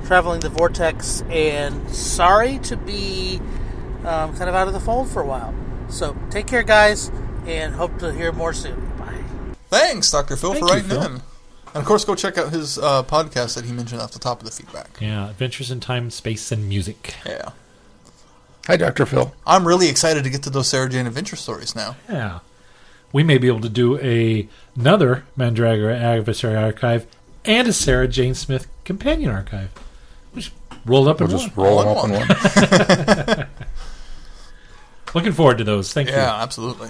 [0.10, 3.40] traveling the vortex, and sorry to be
[4.00, 5.54] um, kind of out of the fold for a while.
[5.88, 7.12] So take care, guys,
[7.46, 8.90] and hope to hear more soon.
[8.98, 9.24] Bye.
[9.70, 10.36] Thanks, Dr.
[10.36, 11.04] Phil, Thank for you, writing Phil.
[11.04, 11.12] in.
[11.12, 11.22] And
[11.76, 14.46] of course, go check out his uh, podcast that he mentioned off the top of
[14.46, 14.98] the feedback.
[15.00, 17.14] Yeah, Adventures in Time, Space, and Music.
[17.24, 17.50] Yeah.
[18.66, 19.06] Hi, Dr.
[19.06, 19.32] Phil.
[19.46, 21.98] I'm really excited to get to those Sarah Jane adventure stories now.
[22.10, 22.40] Yeah.
[23.14, 27.06] We may be able to do a, another Mandragora Adversary Archive
[27.46, 29.70] and a Sarah Jane Smith Companion Archive.
[30.84, 31.66] Which rolled up We'll in just one.
[31.68, 33.38] roll them up in one.
[33.38, 33.48] one.
[35.16, 35.92] Looking forward to those.
[35.94, 36.16] Thank you.
[36.16, 36.90] Yeah, absolutely.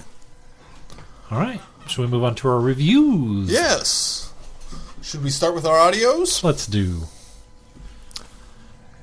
[1.31, 1.61] All right.
[1.87, 3.49] Should we move on to our reviews?
[3.49, 4.31] Yes.
[5.01, 6.43] Should we start with our audios?
[6.43, 7.03] Let's do.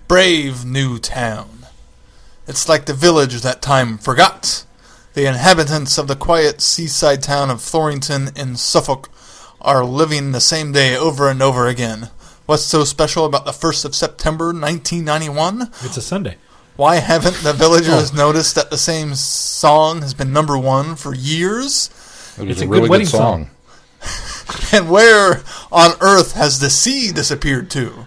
[0.09, 1.67] Brave new town.
[2.47, 4.65] It's like the village that time forgot.
[5.15, 9.09] The inhabitants of the quiet seaside town of Thorington in Suffolk
[9.61, 12.11] are living the same day over and over again.
[12.47, 15.63] What's so special about the 1st of September 1991?
[15.83, 16.37] It's a Sunday.
[16.77, 21.91] Why haven't the villagers noticed that the same song has been number one for years?
[22.39, 23.51] It It's a a good really wedding good song.
[24.73, 28.07] And where on earth has the sea disappeared to?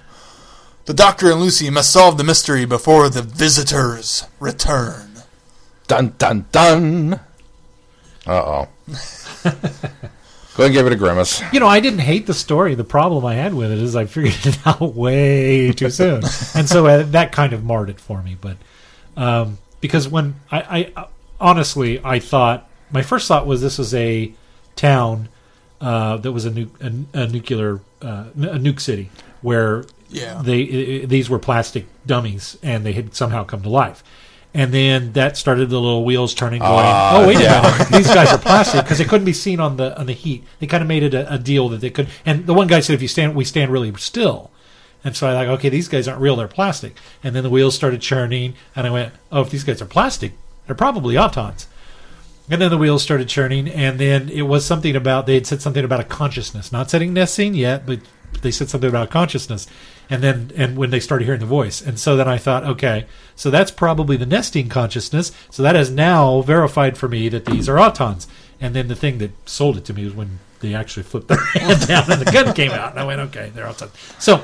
[0.85, 5.23] The Doctor and Lucy must solve the mystery before the visitors return.
[5.87, 7.19] Dun dun dun.
[8.25, 8.67] Uh oh.
[10.59, 11.41] Go ahead and give it a grimace.
[11.53, 12.75] You know, I didn't hate the story.
[12.75, 16.21] The problem I had with it is I figured it out way too soon,
[16.53, 18.35] and so uh, that kind of marred it for me.
[18.39, 18.57] But
[19.15, 21.05] um, because when I, I
[21.39, 24.33] honestly, I thought my first thought was this was a
[24.75, 25.29] town
[25.79, 26.91] uh, that was a, nu- a,
[27.21, 29.09] a nuclear uh, a nuke city
[29.41, 30.41] where Yeah.
[30.43, 34.03] they i- i- these were plastic dummies and they had somehow come to life.
[34.53, 38.07] And then that started the little wheels turning, going, ah, "Oh wait a minute, these
[38.07, 40.43] guys are plastic because they couldn't be seen on the on the heat.
[40.59, 42.79] They kind of made it a, a deal that they could." And the one guy
[42.79, 44.49] said, "If you stand, we stand really still."
[45.03, 46.97] And so I like, okay, these guys aren't real; they're plastic.
[47.23, 50.33] And then the wheels started churning, and I went, "Oh, if these guys are plastic,
[50.65, 51.67] they're probably autons."
[52.49, 55.61] And then the wheels started churning, and then it was something about they had said
[55.61, 57.99] something about a consciousness, not setting nesting yet, but
[58.41, 59.67] they said something about consciousness.
[60.09, 63.05] And then and when they started hearing the voice, and so then I thought, okay,
[63.35, 65.31] so that's probably the nesting consciousness.
[65.51, 68.27] So that has now verified for me that these are autons.
[68.59, 71.37] And then the thing that sold it to me was when they actually flipped their
[71.53, 73.91] hand down and the gun came out, and I went, okay, they're autons.
[74.19, 74.43] So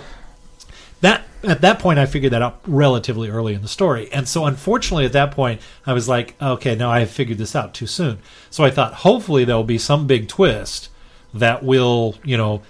[1.02, 4.12] that at that point I figured that out relatively early in the story.
[4.12, 7.56] And so unfortunately at that point I was like, okay, now I have figured this
[7.56, 8.20] out too soon.
[8.50, 10.90] So I thought hopefully there'll be some big twist
[11.34, 12.62] that will, you know,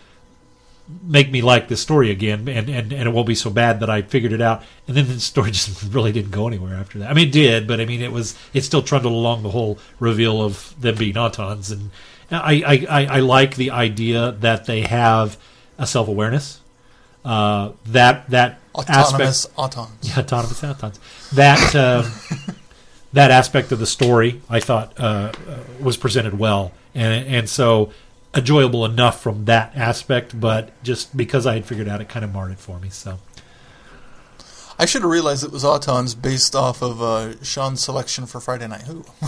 [1.03, 3.89] make me like this story again and, and, and it won't be so bad that
[3.89, 4.63] I figured it out.
[4.87, 7.09] And then the story just really didn't go anywhere after that.
[7.09, 9.79] I mean it did, but I mean it was it still trundled along the whole
[9.99, 11.91] reveal of them being autons and
[12.31, 15.37] I, I, I, I like the idea that they have
[15.77, 16.59] a self awareness.
[17.23, 19.89] Uh, that that Autonomous aspect, autons.
[20.01, 21.29] yeah, autonomous autons.
[21.31, 22.55] That um,
[23.13, 27.91] that aspect of the story, I thought, uh, uh, was presented well, and and so
[28.35, 30.39] enjoyable enough from that aspect.
[30.39, 32.89] But just because I had figured out, it kind of marred it for me.
[32.89, 33.19] So
[34.77, 38.67] I should have realized it was autons based off of uh, Sean's selection for Friday
[38.67, 39.05] Night Who.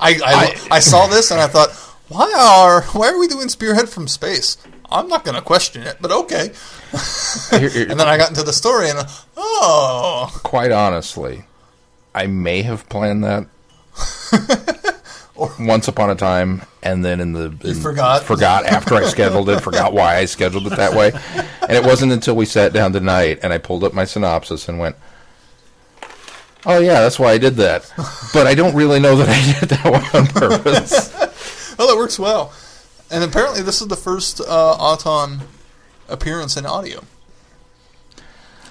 [0.00, 1.70] I, I, I saw this and I thought,
[2.08, 4.56] why are why are we doing Spearhead from space?
[4.90, 6.52] I'm not going to question it, but okay.
[7.50, 8.98] Here- here- And then I got into the story and
[9.36, 11.44] oh, quite honestly,
[12.14, 13.46] I may have planned that
[15.58, 18.22] once upon a time, and then in the in- forgot?
[18.22, 21.12] forgot after I scheduled it, forgot why I scheduled it that way,
[21.62, 24.78] and it wasn't until we sat down tonight and I pulled up my synopsis and
[24.78, 24.96] went.
[26.66, 27.90] Oh yeah, that's why I did that.
[28.34, 31.14] But I don't really know that I did that one on purpose.
[31.78, 32.52] well, that works well.
[33.10, 35.42] And apparently, this is the first uh, Auton
[36.08, 37.04] appearance in audio.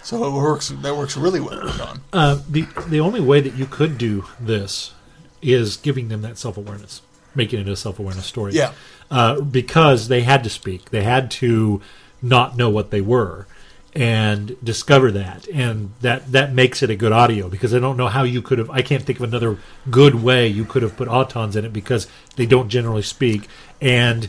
[0.04, 0.70] So it works.
[0.70, 2.02] That works really well, Sean.
[2.14, 4.94] uh, the the only way that you could do this
[5.42, 7.02] is giving them that self awareness,
[7.36, 8.54] making it a self awareness story.
[8.54, 8.74] Yeah.
[9.12, 11.82] uh, because they had to speak, they had to
[12.22, 13.46] not know what they were
[13.94, 18.08] and discover that and that that makes it a good audio because I don't know
[18.10, 19.58] how you could have I can't think of another
[19.90, 23.48] good way you could have put autons in it because they don't generally speak
[23.82, 24.28] and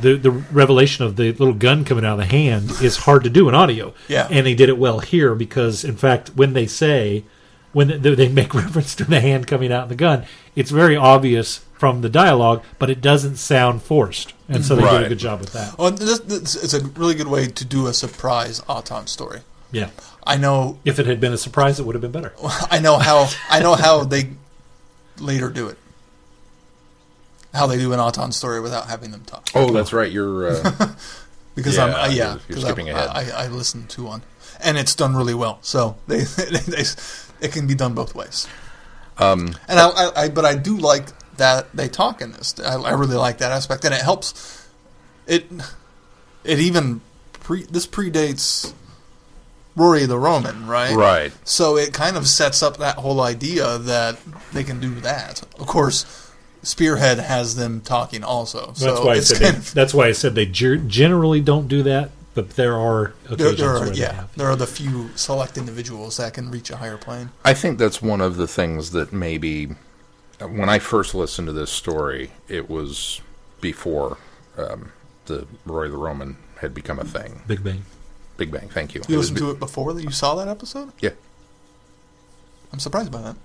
[0.00, 3.30] the the revelation of the little gun coming out of the hand is hard to
[3.30, 3.94] do in audio.
[4.08, 4.28] Yeah.
[4.30, 7.24] and they did it well here because, in fact, when they say
[7.76, 10.96] when they, they make reference to the hand coming out of the gun, it's very
[10.96, 15.18] obvious from the dialogue, but it doesn't sound forced, and so they did a good
[15.18, 15.74] job with that.
[15.78, 19.40] Oh, this, this, it's a really good way to do a surprise Auton story.
[19.72, 19.90] Yeah,
[20.26, 22.32] I know, if it had been a surprise, it would have been better.
[22.70, 24.30] I know how, I know how they
[25.18, 25.76] later do it.
[27.52, 29.50] How they do an Auton story without having them talk.
[29.54, 30.10] Oh, that's right.
[30.10, 30.48] You're.
[30.48, 30.94] Uh,
[31.54, 33.32] because Yeah, I'm uh, yeah you're- you're because skipping I, ahead.
[33.34, 34.22] I, I listened to one
[34.60, 35.58] and it's done really well.
[35.62, 36.84] So they, they, they
[37.40, 38.46] it can be done both ways.
[39.18, 42.54] um, And I, I, I but I do like that they talk in this.
[42.60, 44.66] I, I really like that aspect, and it helps.
[45.26, 45.50] It
[46.44, 47.00] it even
[47.32, 48.72] pre this predates
[49.74, 50.94] Rory the Roman, right?
[50.96, 51.32] right.
[51.44, 54.18] So it kind of sets up that whole idea that
[54.52, 55.42] they can do that.
[55.58, 58.72] Of course, Spearhead has them talking also.
[58.74, 60.78] So that's why I it's said kind they, of, that's why I said they ger-
[60.78, 64.36] generally don't do that, but there are there, occasions there are, where they yeah, have.
[64.36, 67.30] there are the few select individuals that can reach a higher plane.
[67.46, 69.70] I think that's one of the things that maybe
[70.38, 73.22] when I first listened to this story, it was
[73.62, 74.18] before
[74.58, 74.92] um,
[75.24, 77.40] the Rory the Roman had become a thing.
[77.46, 77.86] Big Bang.
[78.36, 78.68] Big Bang.
[78.68, 79.00] Thank you.
[79.08, 80.92] You It was listened to it before that you saw that episode.
[81.00, 81.10] Yeah.
[82.70, 83.36] I'm surprised by that.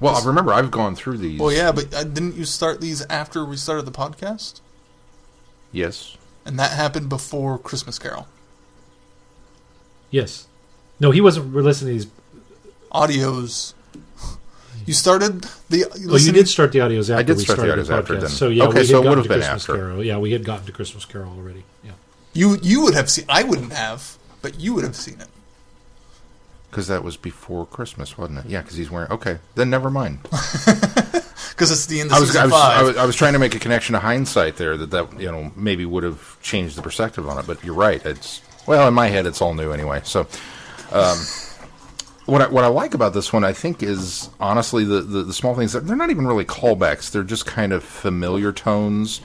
[0.00, 1.38] Well, I remember I've gone through these.
[1.38, 4.60] Well, yeah, but uh, didn't you start these after we started the podcast?
[5.70, 6.16] Yes.
[6.46, 8.28] And that happened before Christmas Carol.
[10.10, 10.46] Yes.
[11.00, 12.12] No, he wasn't listening to these.
[12.92, 13.74] Audios.
[14.86, 15.86] You started the.
[16.08, 18.20] Oh, you did start the audios after did we start the audios the after podcast.
[18.20, 18.30] then.
[18.30, 19.72] So yeah, Okay, we so had it gotten would've to been Christmas after.
[19.76, 20.04] Carol.
[20.04, 21.64] Yeah, we had gotten to Christmas Carol already.
[21.82, 21.92] Yeah.
[22.34, 23.24] You you would have seen.
[23.28, 25.28] I wouldn't have, but you would have seen it.
[26.70, 28.46] Because that was before Christmas, wasn't it?
[28.46, 29.10] Yeah, because he's wearing.
[29.10, 30.18] Okay, then never mind.
[31.54, 32.76] Because it's the end of I was, season I, was, five.
[32.76, 35.30] I, was, I was trying to make a connection to hindsight there that that you
[35.30, 38.04] know maybe would have changed the perspective on it, but you're right.
[38.04, 40.00] It's well in my head, it's all new anyway.
[40.02, 40.26] So,
[40.90, 41.18] um,
[42.26, 45.32] what I, what I like about this one, I think, is honestly the, the the
[45.32, 45.74] small things.
[45.74, 47.12] That they're not even really callbacks.
[47.12, 49.20] They're just kind of familiar tones,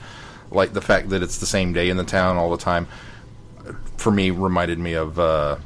[0.52, 2.86] like the fact that it's the same day in the town all the time.
[3.96, 5.56] For me, reminded me of uh,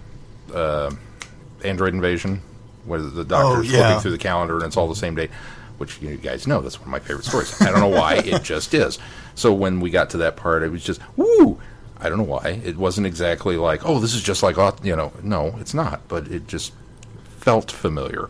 [0.53, 0.92] uh,
[1.62, 2.40] Android Invasion,
[2.87, 3.81] where the doctor's yeah.
[3.81, 5.31] flipping through the calendar and it's all the same date
[5.79, 7.61] which you guys know that's one of my favorite stories.
[7.61, 8.99] I don't know why, it just is.
[9.35, 11.61] So when we got to that part, it was just woo.
[11.99, 12.61] I don't know why.
[12.65, 16.07] It wasn't exactly like, oh, this is just like, you know, no, it's not.
[16.09, 16.73] But it just
[17.39, 18.29] felt familiar,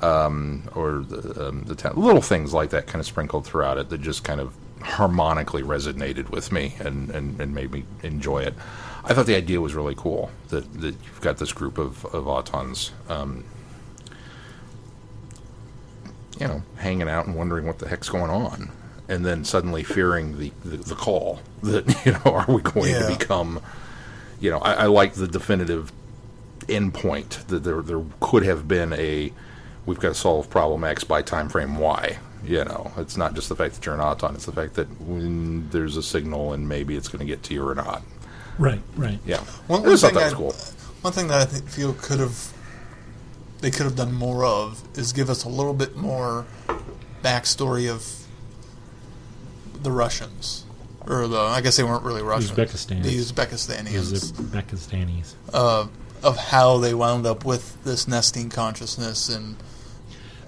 [0.00, 3.88] um, or the, um, the town, little things like that kind of sprinkled throughout it
[3.90, 8.54] that just kind of harmonically resonated with me and, and, and made me enjoy it.
[9.04, 12.24] I thought the idea was really cool that, that you've got this group of, of
[12.24, 13.44] Autons um,
[16.40, 18.70] you know, hanging out and wondering what the heck's going on,
[19.08, 23.06] and then suddenly fearing the the, the call that you know, are we going Yeah.
[23.08, 23.60] to become?
[24.40, 25.92] You know, I, I like the definitive
[26.60, 29.32] endpoint that there there could have been a
[29.86, 32.18] we've got to solve problem X by time frame Y.
[32.42, 34.88] You know, it's not just the fact that you're an auton; it's the fact that
[35.00, 38.02] when there's a signal and maybe it's going to get to you or not.
[38.58, 38.80] Right.
[38.96, 39.18] Right.
[39.26, 40.52] Yeah, One, one thing that was I- cool.
[41.02, 42.52] One thing that I think, feel could have
[43.60, 46.46] they could have done more of is give us a little bit more
[47.22, 48.26] backstory of
[49.82, 50.64] the Russians,
[51.06, 52.52] or the I guess they weren't really Russians.
[52.58, 53.02] Uzbekistan.
[53.02, 54.30] The Is Uzbekistanians.
[54.30, 55.34] it Pakistanis?
[55.52, 55.86] Uh,
[56.22, 59.56] of how they wound up with this nesting consciousness and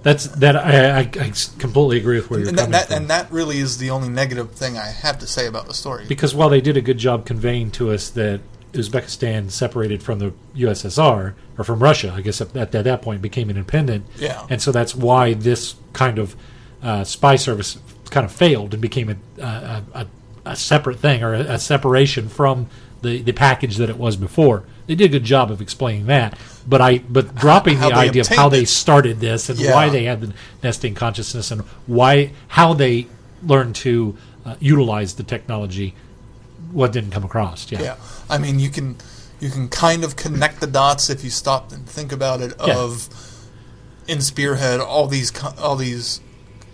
[0.03, 0.55] That's that.
[0.57, 2.97] I, I, I completely agree with where you're and coming that from.
[2.99, 6.05] and that really is the only negative thing I have to say about the story.
[6.07, 8.41] because while they did a good job conveying to us that
[8.73, 13.51] Uzbekistan separated from the USSR or from Russia, I guess at, at that point became
[13.51, 14.07] independent.
[14.17, 14.47] Yeah.
[14.49, 16.35] and so that's why this kind of
[16.83, 17.79] uh, spy service
[18.11, 20.07] kind of failed and became a, a, a,
[20.47, 22.69] a separate thing or a, separation from
[23.03, 24.65] the, the package that it was before.
[24.87, 28.23] They did a good job of explaining that, but I but dropping How the idea
[28.23, 29.73] of how they started this and Yeah.
[29.73, 30.33] why they had the
[30.63, 33.07] nesting consciousness and why how they
[33.43, 35.95] learned to uh, utilize the technology
[36.73, 37.71] what didn't come across.
[37.71, 37.83] Yeah.
[37.83, 37.97] Yeah,
[38.29, 38.97] I mean you can
[39.41, 42.55] you can kind of connect the dots if you stop and think about it.
[42.65, 42.77] Yeah.
[42.79, 43.09] Of
[44.09, 46.21] in Spearhead, all these all these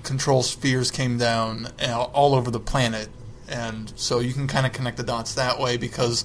[0.03, 3.09] control spheres came down all- all over the planet,
[3.49, 6.25] and so you can kind of connect the dots that way because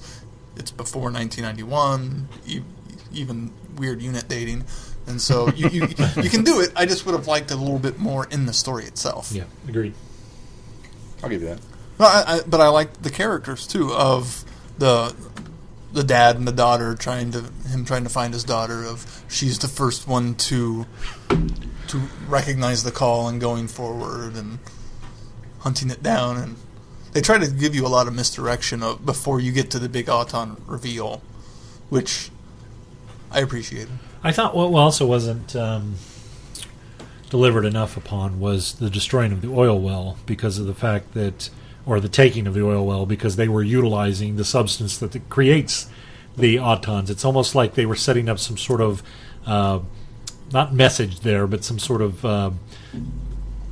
[0.56, 2.60] it's before 1991, e-
[3.12, 4.64] even weird unit dating,
[5.06, 5.88] and so you, you
[6.22, 6.70] you can do it.
[6.76, 9.30] I just would have liked a little bit more in the story itself.
[9.32, 9.94] Yeah, agreed.
[11.22, 11.60] I'll give you that.
[11.98, 14.44] No, I, I, but I like the characters too of
[14.78, 15.14] the
[15.92, 18.84] the dad and the daughter trying to him trying to find his daughter.
[18.84, 20.86] Of she's the first one to
[21.88, 24.58] to recognize the call and going forward and
[25.60, 26.36] hunting it down.
[26.36, 26.56] And
[27.12, 29.88] they try to give you a lot of misdirection of, before you get to the
[29.88, 31.22] big Auton reveal,
[31.88, 32.30] which
[33.30, 33.90] I appreciated.
[34.22, 35.96] I thought what also wasn't um,
[37.30, 41.50] delivered enough upon was the destroying of the oil well because of the fact that,
[41.86, 45.88] or the taking of the oil well because they were utilizing the substance that creates
[46.36, 47.10] the autons.
[47.10, 49.02] It's almost like they were setting up some sort of
[49.46, 49.80] uh,
[50.52, 52.50] not message there, but some sort of uh,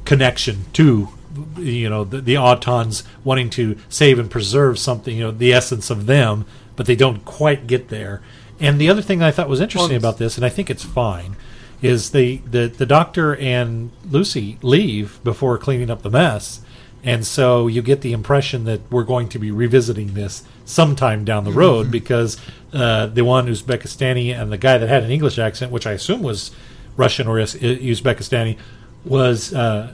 [0.05, 1.09] connection to
[1.57, 5.91] you know the, the autons wanting to save and preserve something, you know, the essence
[5.91, 6.45] of them,
[6.77, 8.21] but they don't quite get there.
[8.61, 11.37] And the other thing I thought was interesting about this, and I think it's fine,
[11.81, 16.61] is the, the the doctor and Lucy leave before cleaning up the mess,
[17.05, 21.45] and so you get the impression that we're going to be revisiting this sometime down
[21.45, 22.37] the road because
[22.73, 26.23] uh, the one Uzbekistani and the guy that had an English accent, which I assume
[26.23, 26.51] was
[26.97, 28.57] Russian or Uz- Uzbekistani,
[29.05, 29.93] was uh,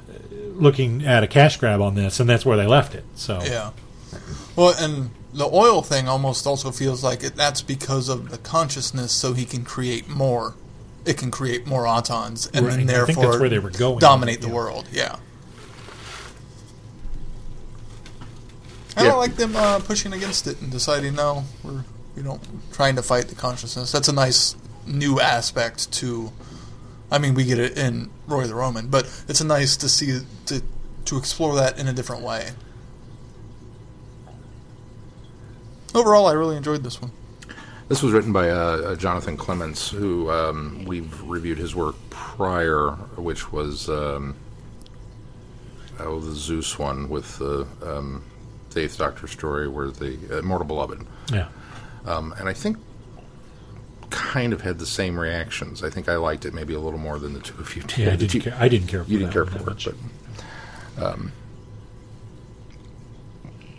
[0.54, 3.04] looking at a cash grab on this, and that's where they left it.
[3.14, 3.70] So Yeah.
[4.56, 9.12] Well, and the oil thing almost also feels like it, that's because of the consciousness,
[9.12, 10.54] so he can create more.
[11.06, 12.76] It can create more autons, and Right.
[12.78, 13.98] then therefore where they were going.
[13.98, 14.52] dominate the Yeah.
[14.54, 14.86] world.
[14.92, 15.16] Yeah.
[18.98, 19.10] I Yeah.
[19.10, 21.84] don't like them uh, pushing against it and deciding no, we're
[22.16, 23.92] we don't trying to fight the consciousness.
[23.92, 24.56] That's a nice
[24.86, 26.32] new aspect to.
[27.10, 30.62] I mean, we get it in Rory the Roman, but it's nice to see to
[31.04, 32.50] to explore that in a different way.
[35.94, 37.10] Overall, I really enjoyed this one.
[37.88, 42.90] This was written by uh, uh, Jonathan Clements, who um, we've reviewed his work prior,
[43.16, 44.36] which was um,
[45.98, 48.22] oh the Zeus one with the um,
[48.70, 51.48] the Eighth Doctor story, where the uh, Immortal Beloved, yeah.
[52.06, 52.76] um, and I think
[54.10, 55.82] kind of had the same reactions.
[55.84, 57.98] I think I liked it maybe a little more than the two of you did.
[57.98, 58.56] Yeah, I Did didn't you, care.
[58.58, 59.86] I didn't care for you didn't that care one that for much.
[59.86, 59.94] it,
[60.96, 61.32] but um,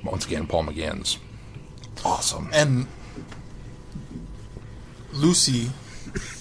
[0.04, 1.18] once again, Paul McGann's
[2.06, 2.50] awesome.
[2.54, 2.88] And
[5.12, 5.70] Lucy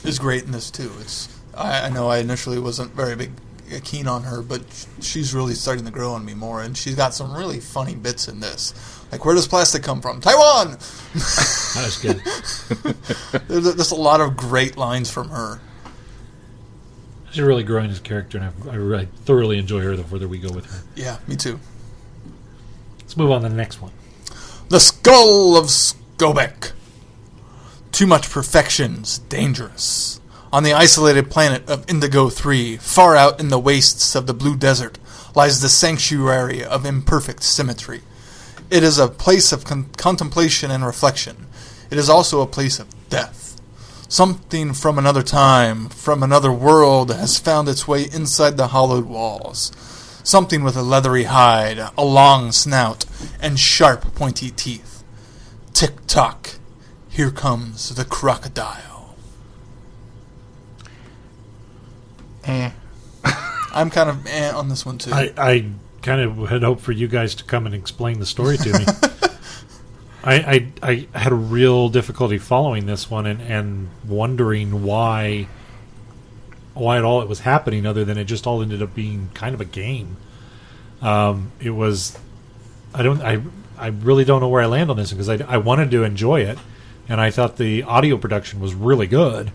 [0.05, 0.91] is great in this too.
[1.01, 3.48] It's I, I know I initially wasn't very big uh,
[3.83, 4.63] keen on her, but
[5.01, 8.29] she's really starting to grow on me more, and she's got some really funny bits
[8.29, 8.75] in this.
[9.13, 10.21] Like, where does plastic come from?
[10.21, 10.73] Taiwan.
[10.73, 12.23] That was good.
[13.49, 15.61] There's a- there's a lot of great lines from her.
[17.31, 20.27] She's really growing as a character, and I, I really thoroughly enjoy her the further
[20.29, 20.83] we go with her.
[20.97, 21.59] Yeah, me too.
[23.01, 23.93] Let's move on to the next one.
[24.71, 26.73] The Skull of Sobek.
[27.93, 30.18] Too much perfection's dangerous.
[30.51, 34.57] On the isolated planet of Indigo 3, far out in the wastes of the Blue
[34.57, 34.99] Desert,
[35.35, 38.01] lies the sanctuary of imperfect symmetry.
[38.71, 41.47] It is a place of con- contemplation and reflection.
[41.91, 43.61] It is also a place of death.
[44.09, 49.71] Something from another time, from another world, has found its way inside the hollowed walls.
[50.25, 53.05] Something with a leathery hide, a long snout,
[53.39, 55.05] and sharp, pointy teeth.
[55.75, 56.53] Tick tock.
[57.11, 58.98] Here comes the crocodile.
[62.49, 62.71] Eh.
[63.75, 65.13] I'm kind of eh on this one too.
[65.13, 65.67] I, I
[66.03, 68.85] kind of had hoped for you guys to come and explain the story to me.
[70.25, 75.49] I, I I had a real difficulty following this one and, and wondering why
[76.75, 79.55] why at all it was happening, other than it just all ended up being kind
[79.55, 80.17] of a game.
[81.03, 82.19] Um, it was
[82.95, 83.43] I don't I
[83.77, 86.41] I really don't know where I land on this because I, I wanted to enjoy
[86.41, 86.59] it,
[87.09, 89.53] and I thought the audio production was really good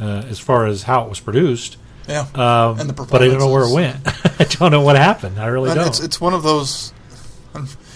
[0.00, 1.76] uh, as far as how it was produced.
[2.08, 2.26] Yeah.
[2.34, 3.96] Um, And the but I don't know where it went.
[4.40, 5.38] I don't know what happened.
[5.38, 5.88] I really And don't.
[5.88, 6.92] it's it's one of those.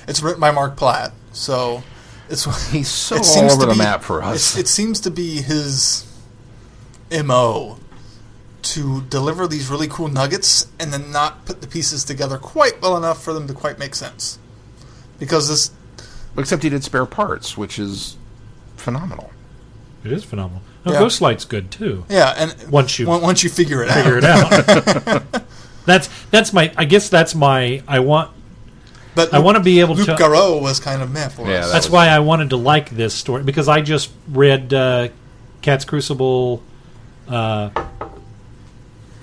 [0.06, 1.82] It's written by Marc Platt, so
[2.30, 4.56] it's He's so it all over the be- map for us.
[4.56, 6.06] It, it seems to be his
[7.24, 7.78] mo
[8.60, 12.96] to deliver these really cool nuggets and then not put the pieces together quite well
[12.96, 14.38] enough for them to quite make sense.
[15.18, 15.70] Because this,
[16.36, 18.16] Except he did spare parts, which is
[18.76, 19.30] phenomenal.
[20.04, 20.62] It is phenomenal.
[20.88, 21.00] No, Yeah.
[21.00, 22.04] Ghostlight's good too.
[22.08, 25.42] yeah, and Once you on- once you figure it Figure out, it out.
[25.86, 26.72] that's that's my.
[26.76, 27.82] I guess that's my.
[27.88, 28.30] I want.
[29.14, 30.14] but I want to be able Luke to.
[30.14, 31.66] Garreau was kind of meh for Yeah, us.
[31.66, 35.08] that That's was- why I wanted to like this story because I just read uh,
[35.62, 36.62] Cat's Crucible,
[37.28, 37.70] uh,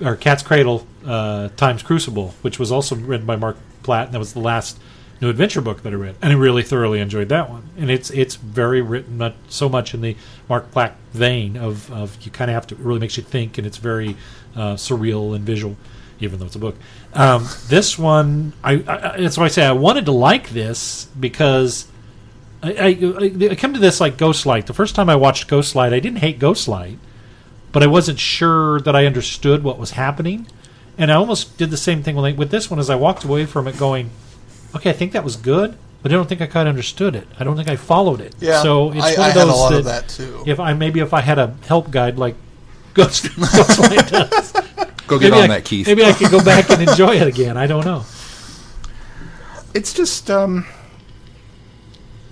[0.04, 4.18] or Cat's Cradle uh, times Crucible, which was also written by Marc Platt, and that
[4.18, 4.78] was the last
[5.20, 7.68] new adventure book that I read, and I really thoroughly enjoyed that one.
[7.76, 10.16] And it's it's very written not so much in the
[10.48, 13.58] Marc Platt vein of, of you kind of have to it really makes you think,
[13.58, 14.16] and it's very
[14.54, 15.76] uh, surreal and visual,
[16.20, 16.76] even though it's a book.
[17.14, 21.88] Um, this one, I, I that's why I say I wanted to like this because.
[22.62, 24.64] I, I, I come to this like Ghostlight.
[24.64, 26.96] The first time I watched Ghostlight, I didn't hate Ghostlight,
[27.70, 30.46] but I wasn't sure that I understood what was happening.
[30.98, 33.44] And I almost did the same thing with, with this one as I walked away
[33.44, 34.10] from it going,
[34.74, 37.26] okay, I think that was good, but I don't think I quite understood it.
[37.38, 38.34] I don't think I followed it.
[38.40, 40.42] Yeah, so it's I, one I of had those a lot that, of that too.
[40.46, 42.34] if I maybe if I had a help guide like
[42.94, 44.52] Ghost, Ghostlight does,
[45.06, 45.86] Go get maybe on I, that, Keith.
[45.86, 47.56] Maybe I could go back and enjoy it again.
[47.56, 48.04] I don't know.
[49.74, 50.66] it's just um,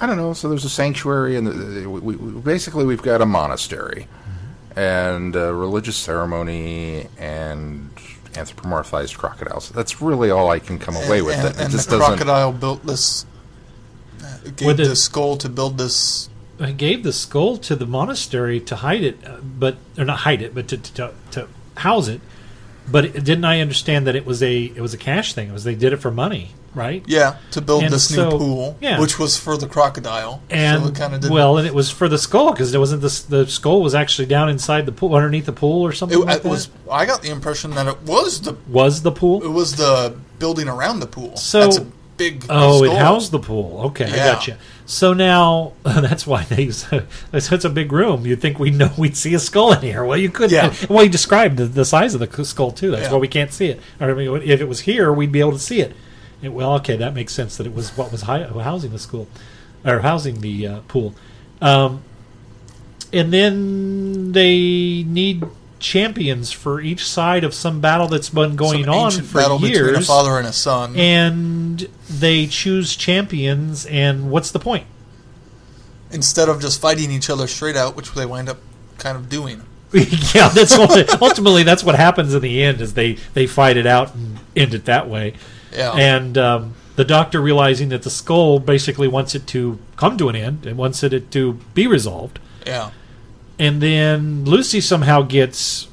[0.00, 0.32] I don't know.
[0.32, 4.08] So there's a sanctuary, and the, we, we, basically we've got a monastery
[4.76, 7.90] and a religious ceremony and
[8.34, 9.70] anthropomorphized crocodiles.
[9.70, 11.36] That's really all I can come away with.
[11.36, 11.56] and, it.
[11.56, 12.16] It and just the doesn't.
[12.18, 13.26] crocodile built this.
[14.22, 16.28] uh, Gave With the- the skull to build this.
[16.60, 20.40] I gave the skull to the monastery to hide it, uh, but or not hide
[20.40, 22.20] it, but to to, to house it.
[22.90, 25.48] But didn't I understand that it was a it was a cash thing?
[25.48, 27.02] It was they did it for money, right?
[27.06, 29.00] Yeah, to build And this so- new pool, yeah.
[29.00, 30.42] which was for the crocodile.
[30.50, 31.30] And so it kind of did.
[31.30, 33.22] well, and it was for the skull because there wasn't this.
[33.22, 36.36] The skull was actually down inside the pool, underneath the pool, or something it, like
[36.36, 36.48] it that.
[36.48, 36.68] was.
[36.90, 39.42] I got the impression that it was the was the pool?
[39.42, 41.36] it was the building around the pool.
[41.36, 42.44] So- that's a big.
[42.48, 43.82] Oh, it housed the pool.
[43.86, 44.32] Okay, I Yeah.
[44.32, 44.54] got you.
[44.86, 46.84] So now that's why they it's
[47.64, 48.26] a big room.
[48.26, 50.04] You'd think we know we'd see a skull in here.
[50.04, 50.52] Well, you couldn't.
[50.54, 50.74] Yeah.
[50.88, 52.90] Well, you described the, the size of the skull too.
[52.90, 53.12] That's Yeah.
[53.12, 53.80] why we can't see it.
[54.00, 55.94] Or, I mean, if it was here, we'd be able to see it.
[56.42, 57.56] It- well, okay, that makes sense.
[57.56, 59.26] That it was what was housing the school
[59.84, 61.14] or housing the uh, pool.
[61.60, 62.02] Um,
[63.12, 65.44] and then they need
[65.84, 69.72] champions for each side of some battle that's been going Some on for battle between
[69.80, 70.96] a years father and a son.
[70.96, 74.86] and they choose champions and what's the point
[76.10, 78.58] instead of just fighting each other straight out, which they wind up
[78.98, 79.60] kind of doing.
[79.92, 83.86] yeah that's what, ultimately that's what happens in the end is they they fight it
[83.86, 85.34] out and end it that way
[85.72, 85.92] Yeah.
[85.92, 90.34] and um, the doctor realizing that the skull basically wants it to come to an
[90.34, 92.90] end and wants it to be resolved Yeah.
[93.58, 95.88] And then lucy somehow gets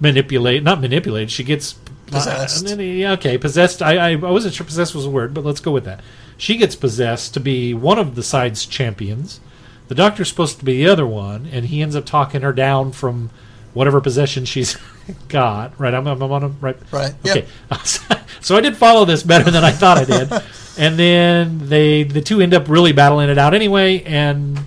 [0.00, 1.74] manipulated not manipulated she gets
[2.06, 2.70] Possessed.
[2.70, 2.76] uh,
[3.12, 5.84] okay possessed I, I i wasn't sure possessed was a word but let's go with
[5.84, 6.00] that
[6.36, 9.40] she gets possessed to be one of the side's champions
[9.88, 12.92] the doctor's supposed to be the other one and he ends up talking her down
[12.92, 13.30] from
[13.72, 14.76] whatever possession she's
[15.28, 17.14] got right i'm, I'm on a right Right.
[17.26, 17.46] Okay.
[18.42, 20.30] so I did follow this better than I thought I did.
[20.78, 24.60] and then they the two end up really battling it out anyway, and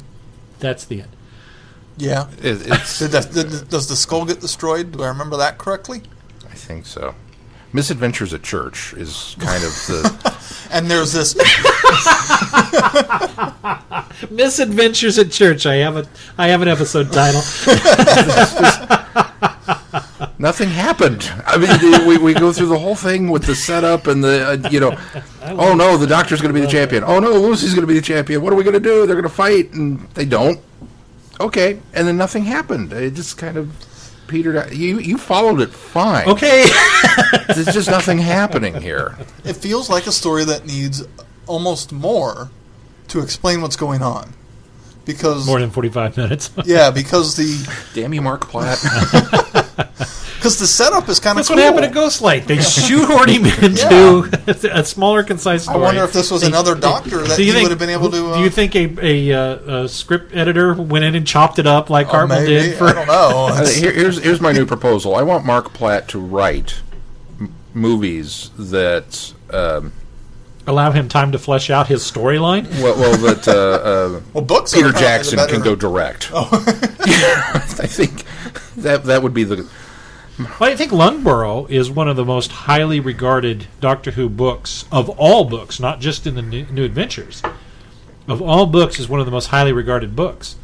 [0.59, 1.14] that's the end.
[1.97, 2.27] Yeah.
[2.39, 4.91] It, it's, Did that, did, does the skull get destroyed?
[4.91, 6.01] Do I remember that correctly?
[6.49, 7.15] I think so.
[7.73, 10.35] Misadventures at Church is kind of the.
[10.71, 11.35] And there's this.
[14.31, 15.65] Misadventures at Church.
[15.65, 16.05] I have a
[16.37, 17.41] I have an episode title.
[20.37, 21.31] Nothing happened.
[21.45, 24.69] I mean, we, we go through the whole thing with the setup and the, uh,
[24.69, 24.97] you know,
[25.43, 27.03] oh no, the doctor's going to be the champion.
[27.05, 28.41] Oh no, Lucy's going to be the champion.
[28.41, 29.05] What are we going to do?
[29.05, 30.59] They're going to fight, and they don't.
[31.39, 32.93] Okay, and then nothing happened.
[32.93, 33.71] It just kind of
[34.27, 34.75] petered out.
[34.75, 36.27] You you followed it fine.
[36.27, 36.65] Okay.
[37.47, 39.17] There's just nothing happening here.
[39.43, 41.03] It feels like a story that needs
[41.47, 42.49] almost more
[43.09, 44.33] to explain what's going on.
[45.05, 45.45] Because.
[45.45, 46.51] More than forty five minutes.
[46.65, 48.79] yeah, because the Damn you, Marc Platt.
[50.35, 51.57] because the setup is kind of That's cool.
[51.57, 52.45] what happened to Ghostlight.
[52.45, 55.77] They shoehorned him into a smaller, concise story.
[55.77, 57.79] I wonder if this was They- another doctor that Do you he think- would have
[57.79, 58.31] been able to.
[58.31, 61.67] Uh, do you think a, a, uh, a script editor went in and chopped it
[61.67, 63.47] up like oh, Cartmel maybe did for I don't know.
[63.55, 65.15] Uh, here, here's here's my new proposal.
[65.15, 66.81] I want Marc Platt to write
[67.39, 69.33] m- movies that.
[69.51, 69.93] Um,
[70.67, 72.65] allow him time to flesh out his storyline?
[72.81, 74.73] well, well, that uh, uh, well, books.
[74.73, 76.31] Peter Jackson can go direct.
[76.33, 76.49] Oh.
[77.07, 78.24] I think
[78.77, 79.67] that that would be the.
[80.37, 85.09] Well, I think Lungbarrow is one of the most highly regarded Doctor Who books of
[85.11, 87.41] all books, not just in the New, New Adventures.
[88.27, 90.55] Of all books, is one of the most highly regarded books,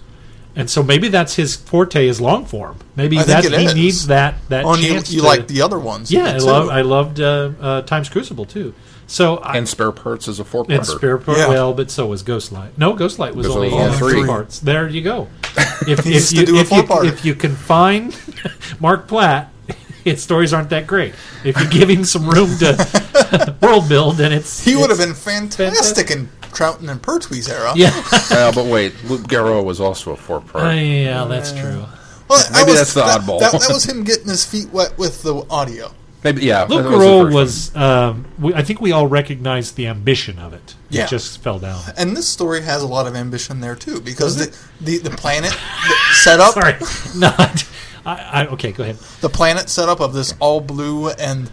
[0.56, 2.80] and so maybe that's his forte is long form.
[2.96, 3.76] Maybe that he is.
[3.76, 5.12] needs that that Oh, and you, chance.
[5.14, 6.12] you to- like the other ones?
[6.12, 8.74] Yeah, I love I loved uh, uh, Times Crucible too.
[9.08, 10.86] So I, And Spare Parts is a four and.
[10.86, 11.50] Spare Part, Yeah.
[11.50, 12.78] well, but so was Ghostlight.
[12.78, 14.12] No, Ghostlight was There's only only uh, three.
[14.14, 14.60] three parts.
[14.60, 15.28] There you go.
[15.88, 17.06] If, needs if to you do if, you, four-parter.
[17.08, 18.16] if you can find
[18.80, 19.52] Marc Platt,
[20.04, 21.16] his stories aren't that great.
[21.44, 25.16] If you give him some room to world build, then it's He would have been
[25.16, 27.74] fantastic in Troughton and Pertwee's era.
[27.76, 27.92] Yeah,
[28.32, 30.76] Uh, but wait, Loups-Garoux was also a four Uh, part.
[30.78, 31.84] yeah, that's true.
[32.30, 33.40] Well, that Maybe was- that's the that- oddball.
[33.40, 35.92] That, that was him getting his feet wet with the audio.
[36.24, 36.62] Maybe yeah.
[36.66, 37.76] Luke that was the Garou first was.
[37.76, 40.76] Um, we, I think we all recognized the ambition of it.
[40.90, 41.06] Yeah.
[41.06, 41.82] It just fell down.
[41.98, 45.52] And this story has a lot of ambition there too, because the, the the planet
[45.88, 46.76] the setup, Sorry,
[47.16, 47.68] not.
[48.06, 48.96] I, I, okay, go ahead.
[49.22, 51.50] the planet setup of this all blue and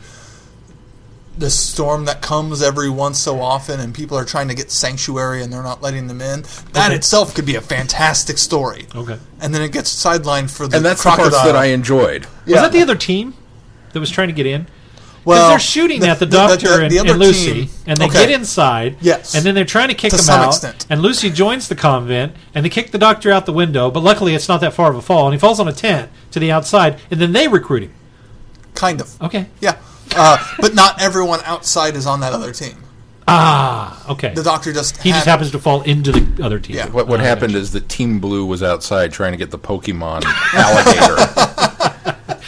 [1.36, 5.40] the storm that comes every once so often, and people are trying to get sanctuary
[5.42, 6.42] and they're not letting them in.
[6.72, 6.96] That Okay.
[6.96, 8.86] itself could be a fantastic story.
[8.94, 9.18] Okay.
[9.40, 11.26] And then it gets sidelined for the and that's crocodile.
[11.26, 12.26] the parts that I enjoyed.
[12.44, 13.34] Was that the other team
[13.92, 14.66] that was trying to get in?
[15.24, 17.98] Well, they're shooting the- at the the- the- doctor the- and, and Lucy, team- and
[17.98, 18.26] they okay.
[18.26, 18.96] get inside.
[19.00, 19.34] Yes.
[19.34, 20.46] and then they're trying to kick To him out.
[20.48, 20.86] extent.
[20.88, 23.90] And Lucy joins the convent, and they kick the doctor out the window.
[23.90, 26.10] But luckily, it's not that far of a fall, and he falls on a tent
[26.30, 26.98] to the outside.
[27.10, 27.92] And then they recruit him.
[28.74, 29.20] Kind of.
[29.20, 29.46] Okay.
[29.60, 29.76] Yeah.
[30.16, 32.76] Uh, but not everyone outside is on that other team.
[33.30, 34.32] Ah, okay.
[34.32, 36.76] The doctor just he just happens to fall into the other team.
[36.76, 36.88] Yeah.
[36.88, 40.24] What what Ah, happened is that Team Blue was outside trying to get the Pokemon
[40.54, 41.87] alligator.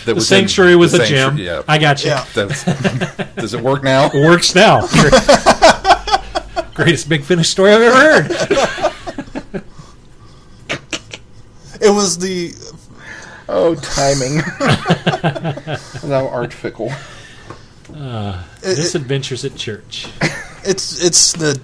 [0.05, 1.37] That the was in sanctuary was the a gym.
[1.39, 1.63] Yeah.
[1.69, 2.11] I got you.
[2.11, 2.25] Yeah.
[3.37, 4.07] Does it work now?
[4.13, 4.87] It Works now.
[6.75, 9.63] Greatest big finish story I've ever heard.
[11.83, 12.53] It was the
[13.49, 14.37] Oh, timing.
[16.09, 16.93] Thou art fickle.
[17.95, 20.07] Uh, it- Misadventures at church.
[20.65, 21.61] it's it's the, the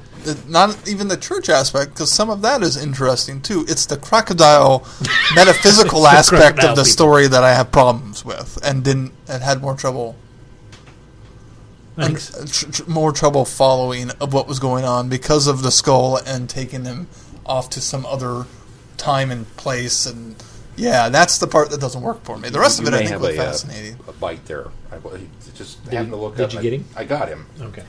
[0.49, 3.65] not even the church aspect because some of that is interesting too.
[3.69, 4.87] It's the crocodile
[5.35, 6.93] metaphysical the aspect crocodile of the people.
[6.93, 10.17] story that I have problems with and didn't and had more trouble
[11.97, 12.51] and Thanks.
[12.61, 16.49] tr- tr- more trouble following of what was going on because of the skull and
[16.49, 17.09] taking them
[17.47, 18.45] off to some other
[18.99, 20.37] time and place and
[20.79, 22.51] yeah, that's the part that doesn't work for me.
[22.51, 23.97] The rest You of it I think was a, uh, fascinating.
[24.07, 24.67] a bite there.
[24.93, 24.99] I
[25.55, 26.53] just Did happened to look did up.
[26.53, 26.85] you and get him?
[26.95, 27.47] I got him.
[27.59, 27.83] Okay.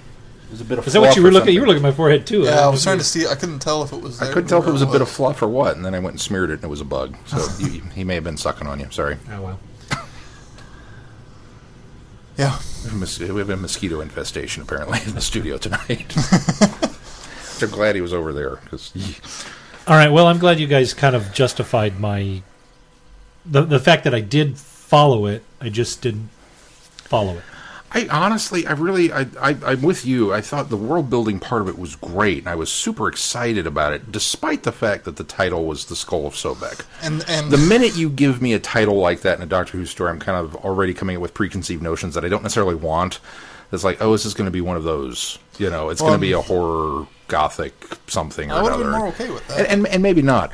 [0.47, 0.87] There's a bit of.
[0.87, 1.53] Is that what you were or looking?
[1.53, 2.43] You were looking at my forehead too.
[2.43, 3.27] yeah, I don't was trying to see.
[3.27, 4.21] I couldn't tell if it was.
[4.21, 5.93] I couldn't tell if it or was a bit of fluff or what, and then
[5.93, 7.15] I went and smeared it, and it was a bug.
[7.25, 8.87] So you, he may have been sucking on you.
[8.91, 9.17] Sorry.
[9.31, 9.59] Oh well.
[12.37, 12.59] Yeah.
[12.83, 16.15] We have a mos- we have a mosquito infestation apparently in the studio tonight.
[17.61, 18.93] I'm glad he was over there because
[19.87, 20.11] All right.
[20.11, 22.43] Well, I'm glad you guys kind of justified my
[23.45, 25.43] the the fact that I did follow it.
[25.59, 26.29] I just didn't
[26.95, 27.43] follow it.
[27.89, 30.33] I honestly, I really, I, I, I'm with you.
[30.33, 33.65] I thought the world building part of it was great, and I was super excited
[33.65, 36.85] about it, despite the fact that the title was The Skull of Sobek.
[37.01, 39.85] And and The minute you give me a title like that in a Doctor Who
[39.85, 43.19] story, I'm kind of already coming up with preconceived notions that I don't necessarily want.
[43.71, 45.39] It's like, oh, this is going to be one of those.
[45.57, 47.73] You know, it's going to be a horror, gothic
[48.07, 48.91] something or I would have another.
[48.93, 49.59] been more okay with that.
[49.59, 50.51] and, and, and maybe not.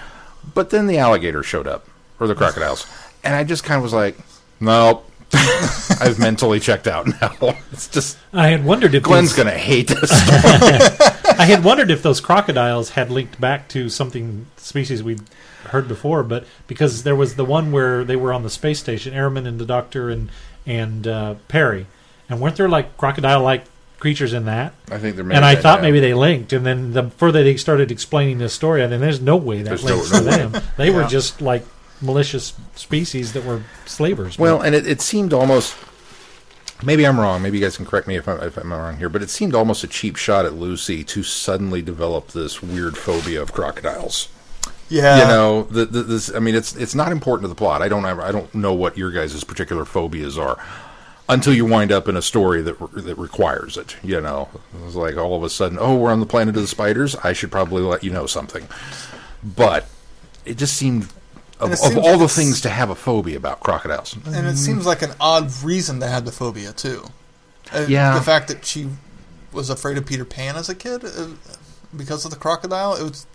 [0.53, 1.87] But then the alligator showed up,
[2.19, 2.85] or the crocodiles,
[3.23, 4.17] and I just kind of was like,
[4.59, 5.09] nope.
[6.01, 7.55] I've mentally checked out now.
[7.73, 10.11] It's just I had wondered if Glenn's these- gonna hate this.
[11.39, 15.21] I had wondered if those crocodiles had linked back to something species we'd
[15.65, 19.13] heard before, but because there was the one where they were on the space station,
[19.13, 20.29] Erimem and the Doctor and
[20.65, 21.87] and uh, Peri,
[22.29, 23.65] and weren't there like crocodile-like
[23.99, 24.73] creatures in that?
[24.91, 25.25] I think there.
[25.25, 28.53] May and I thought maybe they linked, and then the further they started explaining this
[28.53, 30.37] story, I mean, there's no way that There's links no to way.
[30.37, 30.63] them.
[30.77, 31.65] They were just like
[32.03, 34.37] malicious species that were slavers.
[34.37, 35.75] Well, and it, it seemed almost.
[36.83, 37.41] Maybe I'm wrong.
[37.41, 39.07] Maybe you guys can correct me if I'm, if I'm wrong here.
[39.07, 43.41] But it seemed almost a cheap shot at Lucy to suddenly develop this weird phobia
[43.41, 44.27] of crocodiles.
[44.89, 46.33] yeah, you know, the, the, this.
[46.35, 47.81] I mean, it's it's not important to the plot.
[47.81, 50.61] I don't ever, I don't know what your guys' particular phobias are
[51.29, 53.95] until you wind up in a story that re- that requires it.
[54.03, 54.49] You know,
[54.85, 57.15] it's like all of a sudden, oh, we're on the planet of the spiders.
[57.17, 58.67] I should probably let you know something.
[59.41, 59.87] But
[60.43, 61.07] it just seemed.
[61.59, 65.01] Of, of all the things to have a phobia about crocodiles, and it seems like
[65.01, 67.05] an odd reason to have the phobia too.
[67.73, 68.15] Uh, Yeah.
[68.15, 68.89] the fact that she
[69.53, 71.27] was afraid of Peter Pan as a kid uh,
[71.95, 72.95] because of the crocodile.
[72.95, 73.25] It was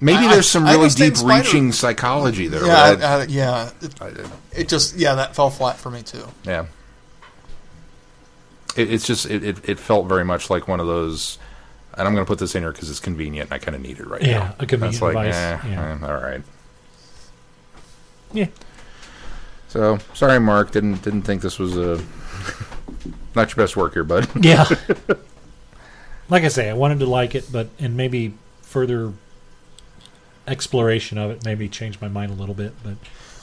[0.00, 2.64] maybe I- there's some I really spider- deep-reaching psychology there.
[2.66, 3.70] yeah, I, I, yeah.
[3.82, 6.26] It, I- I- it just yeah that fell flat for me too.
[6.44, 6.66] Yeah.
[8.76, 11.38] It, it's just it, it, it felt very much like one of those,
[11.96, 13.50] and I'm going to put this in here because it's convenient.
[13.50, 14.44] and I kind of need it right Yeah, now.
[14.44, 15.98] Yeah, a convenient It's like, device, eh, yeah.
[16.02, 16.42] eh, all right.
[18.32, 18.46] yeah,
[19.68, 20.72] So sorry, Marc.
[20.72, 22.00] Didn't didn't think this was a
[23.34, 24.28] not your best work here, bud.
[24.44, 24.66] yeah.
[26.28, 29.12] like I say, I wanted to like it, but and maybe further
[30.46, 32.72] exploration of it maybe change my mind a little bit.
[32.82, 32.94] But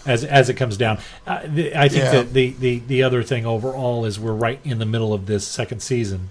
[0.05, 2.11] as as it comes down, uh, the, I think Yeah.
[2.11, 5.47] that the, the the other thing overall is we're right in the middle of this
[5.47, 6.29] second season,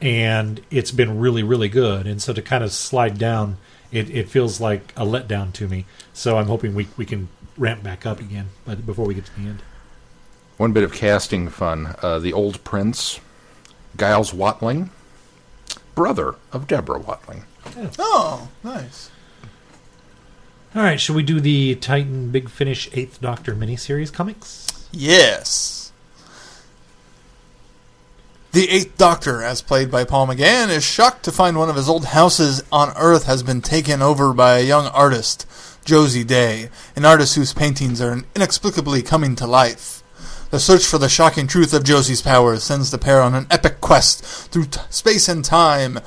[0.00, 2.06] and it's been really really good.
[2.06, 3.58] And so to kind of slide down,
[3.92, 5.86] it, it feels like a letdown to me.
[6.12, 9.34] So I'm hoping we we can ramp back up again, but before we get to
[9.34, 9.62] the end.
[10.56, 13.20] One bit of casting fun: uh, the old prince,
[13.96, 14.90] Giles Watling,
[15.94, 17.44] brother of Deborah Watling.
[17.98, 19.10] Oh, nice.
[20.74, 24.86] All right, should we do the Titan Big Finish Eighth Doctor miniseries comics?
[24.92, 25.75] Yes.
[28.56, 31.90] The Eighth Doctor, as played by Paul McGann, is shocked to find one of his
[31.90, 35.46] old houses on Earth has been taken over by a young artist,
[35.84, 40.02] Josie Day, an artist whose paintings are inexplicably coming to life.
[40.48, 43.82] The search for the shocking truth of Josie's powers sends the pair on an epic
[43.82, 45.98] quest through t- space and time,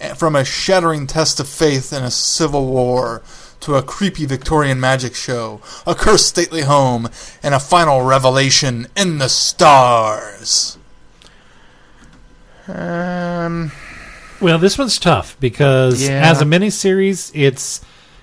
[0.00, 3.20] eh, from a shattering test of faith in a civil war
[3.58, 7.08] to a creepy Victorian magic show, a cursed stately home,
[7.42, 10.78] and a final revelation in the stars.
[12.68, 13.72] Um,
[14.40, 16.28] Well, this one's tough because Yeah.
[16.28, 17.80] as a miniseries, it's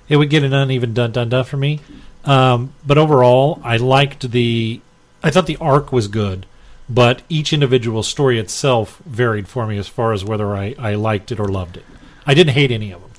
[0.09, 1.79] it would get an uneven dun dun dun for me.
[2.25, 4.81] Um, but overall, I liked the.
[5.23, 6.45] I thought the arc was good,
[6.89, 11.31] but each individual story itself varied for me as far as whether I, I liked
[11.31, 11.85] it or loved it.
[12.27, 13.11] I didn't hate any of them.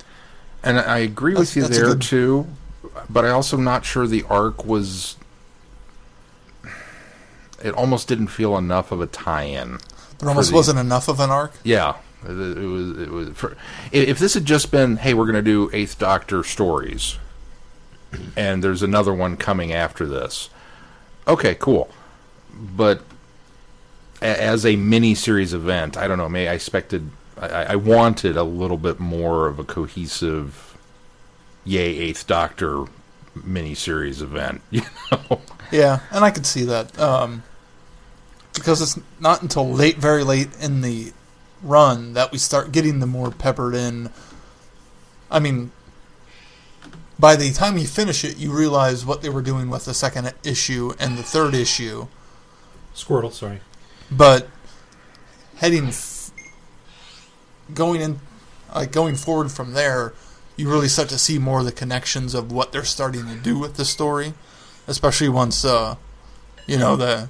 [0.65, 2.47] and I agree with That's- you that's there good- too,
[3.09, 5.15] but I also am not sure the arc was.
[7.63, 9.79] It almost didn't feel enough of a tie-in.
[10.23, 11.53] There almost the- wasn't enough of an arc.
[11.63, 12.97] Yeah, it, it was.
[12.99, 13.29] It was.
[13.29, 13.55] For,
[13.91, 17.17] if this had just been, hey, we're going to do Eighth Doctor stories,
[18.35, 20.49] and there's another one coming after this,
[21.27, 21.89] okay, cool.
[22.53, 23.01] But
[24.21, 26.29] a, as a mini series event, I don't know.
[26.29, 27.09] May I expected,
[27.39, 30.77] I, I I wanted a little bit more of a cohesive,
[31.65, 32.85] yay Eighth Doctor
[33.43, 34.61] mini series event.
[34.71, 35.41] You know.
[35.71, 37.41] Yeah, and I could see that um,
[38.53, 41.13] because it's not until late, very late in the
[41.61, 44.09] run that we start getting the more peppered in.
[45.31, 45.71] I mean,
[47.17, 50.33] by the time you finish it, you realize what they were doing with the second
[50.43, 52.07] issue and the third issue.
[52.93, 53.61] Squirtle, sorry.
[54.11, 54.49] But
[55.55, 56.31] heading, f-
[57.73, 58.19] going in,
[58.73, 60.13] like going forward from there,
[60.55, 63.57] you really start to see more of the connections of what they're starting to do
[63.57, 64.33] with the story,
[64.85, 65.95] especially once, uh,
[66.67, 67.29] you know, the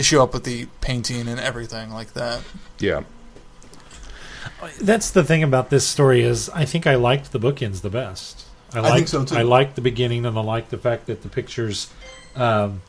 [0.00, 2.42] they show up with the painting and everything like that.
[2.78, 3.02] Yeah.
[4.80, 8.46] That's the thing about this story is I think I liked the bookends the best.
[8.72, 9.36] I, liked, think so, too.
[9.36, 11.92] I liked the beginning and I liked the fact that the pictures
[12.34, 12.80] um,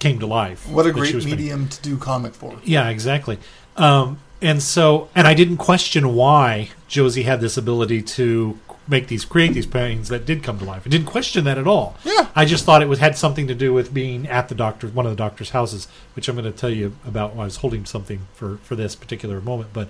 [0.00, 0.68] came to life.
[0.68, 1.38] What a great was painting.
[1.38, 2.58] medium to do comic for.
[2.62, 3.38] Yeah, exactly.
[3.78, 8.58] Um, and so, and I didn't question why Josie had this ability to
[8.88, 10.82] make these, create these paintings that did come to life.
[10.86, 11.96] I didn't question that at all.
[12.04, 12.28] Yeah.
[12.34, 15.06] I just thought it was had something to do with being at the doctor, one
[15.06, 17.34] of the doctor's houses, which I'm going to tell you about.
[17.34, 19.88] While I was holding something for for this particular moment, but.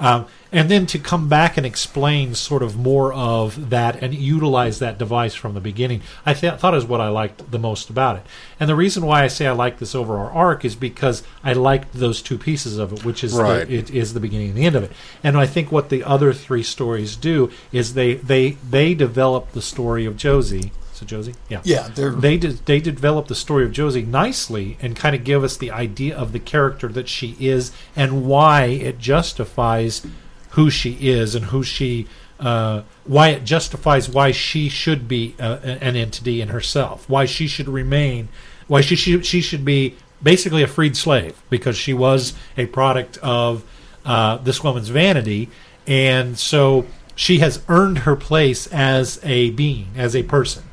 [0.00, 4.78] Um, and then to come back and explain sort of more of that and utilize
[4.78, 8.16] that device from the beginning, I th- thought is what I liked the most about
[8.16, 8.22] it.
[8.58, 11.92] And the reason why I say I like this overall arc is because I liked
[11.94, 13.66] those two pieces of it, which is Right.
[13.66, 14.92] the, it is the beginning and the end of it.
[15.22, 19.62] And I think what the other three stories do is they they they develop the
[19.62, 20.72] story of Josie.
[21.04, 25.14] So Josie, yeah, Yeah, they did they develop the story of Josie nicely and kind
[25.14, 30.06] of give us the idea of the character that she is and why it justifies
[30.50, 32.06] who she is and who she
[32.40, 37.46] uh, why it justifies why she should be uh, an entity in herself why she
[37.46, 38.28] should remain
[38.66, 43.18] why she should she should be basically a freed slave because she was a product
[43.18, 43.62] of
[44.04, 45.50] uh, this woman's vanity.
[45.86, 50.64] And so she has earned her place as a being as a person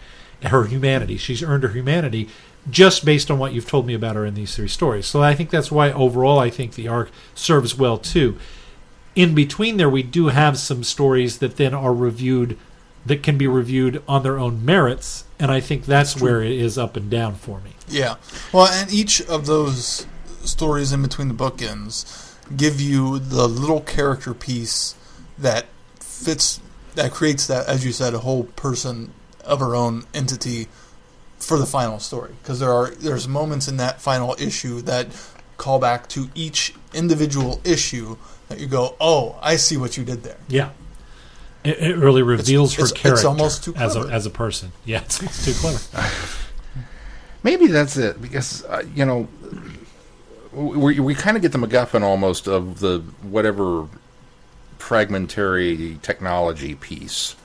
[0.43, 1.17] her humanity.
[1.17, 2.29] She's earned her humanity
[2.69, 5.07] just based on what you've told me about her in these three stories.
[5.07, 8.37] So I think that's why overall I think the arc serves well too.
[9.15, 12.57] In between there, we do have some stories that then are reviewed
[13.05, 16.77] that can be reviewed on their own merits, and I think that's where it is
[16.77, 17.71] up and down for me.
[17.89, 18.15] Yeah.
[18.53, 20.05] Well, and each of those
[20.43, 24.95] stories in between the bookends give you the little character piece
[25.37, 25.65] that
[25.99, 26.59] fits,
[26.95, 29.11] that creates that, as you said, a whole person
[29.45, 30.67] of her own entity
[31.39, 32.31] for the final story.
[32.41, 35.07] Because there are there's moments in that final issue that
[35.57, 38.17] call back to each individual issue
[38.49, 40.37] that you go, oh, I see what you did there.
[40.47, 40.71] Yeah.
[41.63, 44.13] It, it really reveals her it's- it's character almost too as a clever.
[44.13, 44.71] as a person.
[44.85, 46.09] Yeah, it's almost too clever.
[47.43, 49.27] Maybe that's it because uh, you know
[50.53, 53.87] we we kind of get the MacGuffin almost of the whatever
[54.79, 57.35] fragmentary technology piece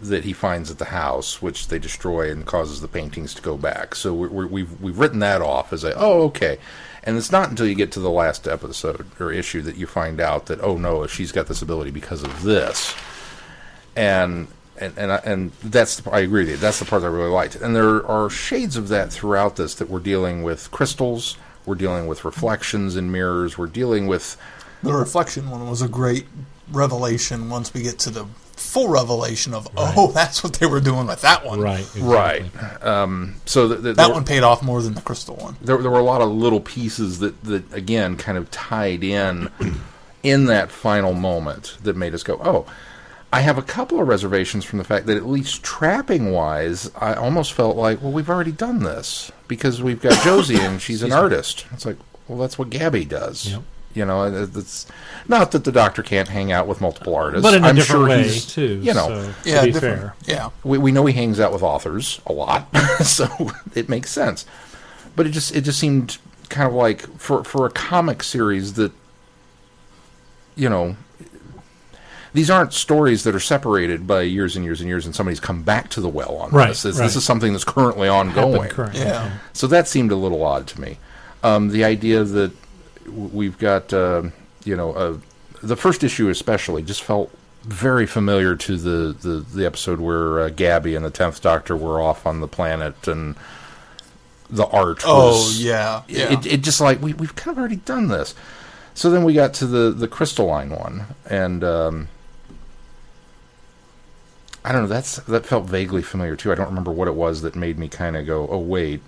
[0.00, 3.56] that he finds at the house, which they destroy and causes the paintings to go
[3.56, 3.94] back.
[3.94, 6.58] So we we we've we've written that off as a oh okay,
[7.04, 10.20] and it's not until you get to the last episode or issue that you find
[10.20, 12.94] out that oh no, she's got this ability because of this,
[13.94, 14.48] and.
[14.82, 16.56] And and, I, and that's the, I agree with you.
[16.56, 17.54] That's the part that I really liked.
[17.54, 21.36] And there are shades of that throughout this that we're dealing with crystals,
[21.66, 24.38] we're dealing with reflections in mirrors, we're dealing with
[24.82, 26.28] The reflection one was a great
[26.72, 28.24] revelation once we get to the
[28.60, 31.60] full revelation of, oh, that's what they were doing with that one.
[31.60, 31.80] right.
[31.80, 32.02] Exactly.
[32.02, 32.82] right.
[32.84, 35.56] Um, so the, the, That there- one paid off more than the crystal one.
[35.62, 39.50] there, there were a lot of little pieces that, that again kind of tied in
[40.22, 42.66] in that final moment that made us go, oh.
[43.32, 47.14] I have a couple of reservations from the fact that at least trapping wise, I
[47.14, 51.12] almost felt like, well, we've already done this because we've got Josie and she's an
[51.12, 51.64] artist.
[51.72, 51.96] It's like,
[52.26, 53.52] well, that's what Gabby does.
[53.52, 53.62] Yep.
[53.92, 54.86] You know, it's
[55.26, 58.00] not that the Doctor can't hang out with multiple artists, but in a I'm different
[58.02, 58.80] sure way he's- too.
[58.82, 60.50] You know, so, Yeah, to be fair, Yeah.
[60.62, 62.68] we, we know he hangs out with authors a lot,
[63.04, 63.26] so
[63.74, 64.46] it makes sense.
[65.16, 66.18] But it just it just seemed
[66.48, 68.92] kind of like for for a comic series that
[70.54, 70.94] you know
[72.32, 75.62] these aren't stories that are separated by years and years and years and somebody's come
[75.62, 76.82] back to the well on Right, this.
[76.82, 77.06] This, right.
[77.06, 78.68] this is something that's currently ongoing.
[78.70, 79.00] currently.
[79.00, 79.38] Yeah.
[79.52, 80.98] So that seemed a little odd to me.
[81.42, 82.56] Um, the idea that w-
[83.06, 84.22] we've got, uh,
[84.64, 85.18] you know, uh,
[85.62, 87.30] the first issue especially just felt
[87.62, 92.00] very familiar to the, the, the episode where uh, Gabby and the Tenth Doctor were
[92.00, 93.36] off on the planet and
[94.48, 95.02] the art.
[95.04, 96.02] Oh was, yeah.
[96.08, 96.32] Yeah.
[96.32, 98.34] It, it just like we we've kind of already done this.
[98.94, 102.08] So then we got to the the crystalline one, and um,
[104.64, 104.88] I don't know.
[104.88, 106.52] That's that felt vaguely familiar too.
[106.52, 109.00] I don't remember what it was that made me kind of go, "Oh wait,"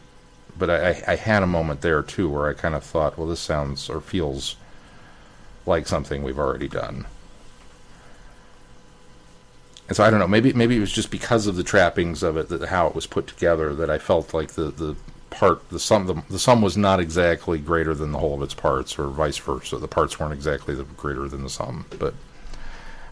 [0.58, 3.28] but I, I, I had a moment there too where I kind of thought, "Well,
[3.28, 4.56] this sounds or feels
[5.66, 7.06] like something we've already done."
[9.88, 10.28] And so I don't know.
[10.28, 13.06] Maybe maybe it was just because of the trappings of it, that how it was
[13.06, 14.96] put together, that I felt like the the
[15.30, 18.54] part the sum the, the sum was not exactly greater than the whole of its
[18.54, 19.78] parts, or vice versa.
[19.78, 22.14] The parts weren't exactly the greater than the sum, but.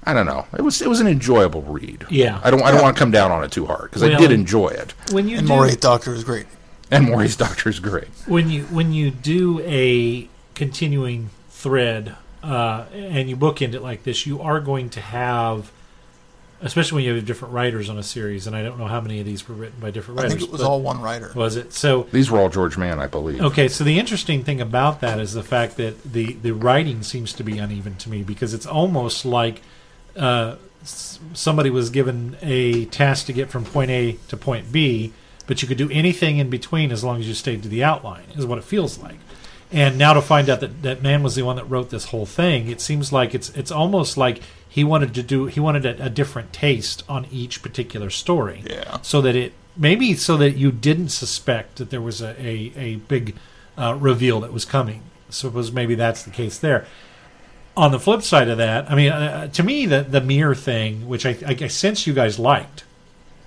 [0.02, 0.46] I don't know.
[0.56, 2.06] It was it was an enjoyable read.
[2.08, 2.40] Yeah.
[2.42, 4.32] I don't I don't want to come down on it too hard because I did
[4.32, 4.94] enjoy it.
[5.12, 6.46] when you and do, Moray Doctor is great.
[6.90, 8.08] And Maurice Doctor is great.
[8.26, 14.26] when you when you do a continuing thread uh, and you bookend it like this,
[14.26, 15.70] you are going to have,
[16.62, 18.46] especially when you have different writers on a series.
[18.46, 20.32] And I don't know how many of these were written by different writers.
[20.32, 20.42] I writers.
[20.48, 21.30] think it was all one writer.
[21.34, 22.04] was it so?
[22.12, 23.40] These were all George Mann, I believe.
[23.40, 27.32] Okay, so the interesting thing about that is the fact that the the writing seems
[27.34, 29.62] to be uneven to me because it's almost like
[30.16, 35.12] uh, somebody was given a task to get from point A to point B,
[35.46, 38.24] but you could do anything in between as long as you stayed to the outline.
[38.36, 39.18] Is what it feels like.
[39.72, 42.26] And now to find out that that man was the one that wrote this whole
[42.26, 46.06] thing, it seems like it's it's almost like he wanted to do he wanted a,
[46.06, 49.00] a different taste on each particular story Yeah.
[49.02, 52.94] so that it maybe so that you didn't suspect that there was a a, a
[52.96, 53.36] big
[53.78, 55.02] uh, reveal that was coming.
[55.30, 56.86] Suppose maybe that's the case there.
[57.76, 61.06] On the flip side of that, I mean, uh, to me, the the mirror thing,
[61.08, 62.82] which I, I, I sense you guys liked,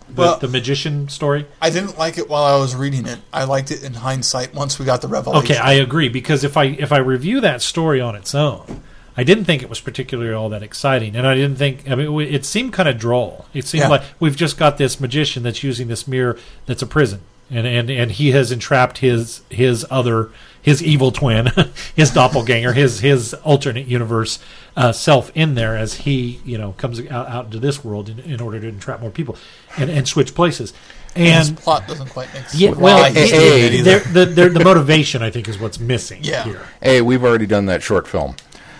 [0.10, 1.46] the, Well- the magician story.
[1.62, 3.20] I didn't like it while I was reading it.
[3.32, 5.52] I liked it in hindsight once we got the revelation.
[5.52, 8.84] Okay, I agree because if I if I review that story on its own,
[9.16, 11.90] I didn't think it was particularly all that exciting, and I didn't think.
[11.90, 13.46] I mean, it seemed kind of droll.
[13.54, 13.90] It seemed Yeah.
[13.90, 17.90] like we've just got this magician that's using this mirror that's a prison, and and
[17.90, 20.30] and he has entrapped his his other
[20.64, 21.52] his evil twin,
[21.96, 24.40] his doppelganger, his his alternate universe
[24.76, 28.18] uh, self in there as he you know comes out, out into this world in,
[28.22, 29.38] in order to entrap more people
[29.78, 30.74] and and switch places.
[31.16, 32.56] And And his plot doesn't quite make sense.
[32.60, 35.80] yeah, well, Hey, it- hey, it- there- the, the, the motivation I think is what's
[35.80, 36.44] missing Yeah.
[36.44, 36.62] here.
[36.82, 38.36] A, we've already done that short film.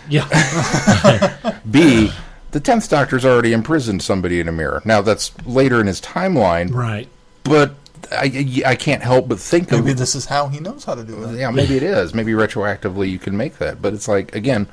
[0.10, 0.28] Yeah,
[1.70, 2.12] B,
[2.52, 4.82] the tenth Doctor's already imprisoned somebody in a mirror.
[4.84, 7.08] Now that's later in his timeline, right.
[7.44, 7.76] but
[8.14, 11.04] I, I can't help but think Maybe of this is how he knows how to
[11.04, 11.38] do it.
[11.38, 12.14] yeah, maybe it is.
[12.14, 14.68] Maybe retroactively you can make that, but it's like again,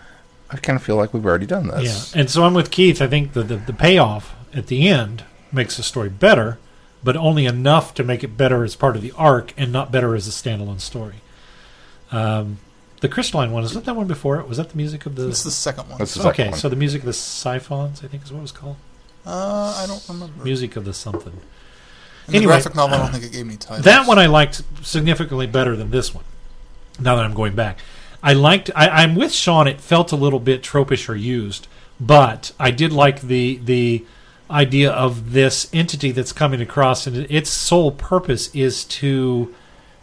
[0.51, 2.15] I kind of feel like we've already done this.
[2.15, 3.01] Yeah, and so I'm with Keith.
[3.01, 6.59] I think the, the the payoff at the end makes the story better,
[7.03, 10.15] but only enough to make it better as part of the arc and not better
[10.15, 11.17] as a standalone story.
[12.13, 12.59] Um,
[13.01, 14.49] the crystalline one is that that one before it?
[14.49, 15.29] Was that the music of the?
[15.29, 15.99] It's the second one.
[15.99, 16.59] That's the second okay, one.
[16.59, 18.77] so the music of the siphons, I think is what it was called.
[19.25, 20.45] Uh, I don't remember.
[20.45, 21.41] Music of the something.
[22.31, 23.85] In the anyway, graphic novel, I don't think it gave me titles.
[23.85, 26.25] That one I liked significantly better than this one.
[26.99, 27.79] Now that I'm going back,
[28.23, 28.71] I liked.
[28.75, 29.67] I, I'm with Sean.
[29.67, 31.67] It felt a little bit tropish or used,
[31.99, 34.05] but I did like the the
[34.51, 39.55] idea of this entity that's coming across, and its sole purpose is to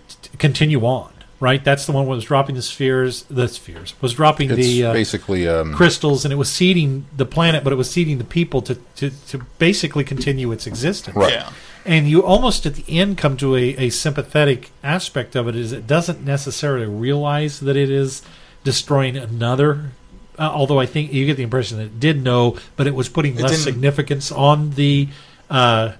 [0.08, 1.14] t- continue on.
[1.40, 3.22] Right, that's the one that was dropping the spheres.
[3.30, 7.28] The spheres was dropping It's the uh, basically um, crystals, and it was seeding the
[7.28, 11.34] planet, but it was seeding the people to to, to basically continue its existence Right.
[11.34, 11.52] Yeah.
[11.88, 15.72] And you almost at the end come to a, a sympathetic aspect of it is
[15.72, 18.22] it doesn't necessarily realize that it is
[18.64, 19.92] destroying another
[20.38, 23.10] uh, although i think you get the impression that it did know but it was
[23.10, 25.08] putting It less significance on the
[25.50, 25.94] uh,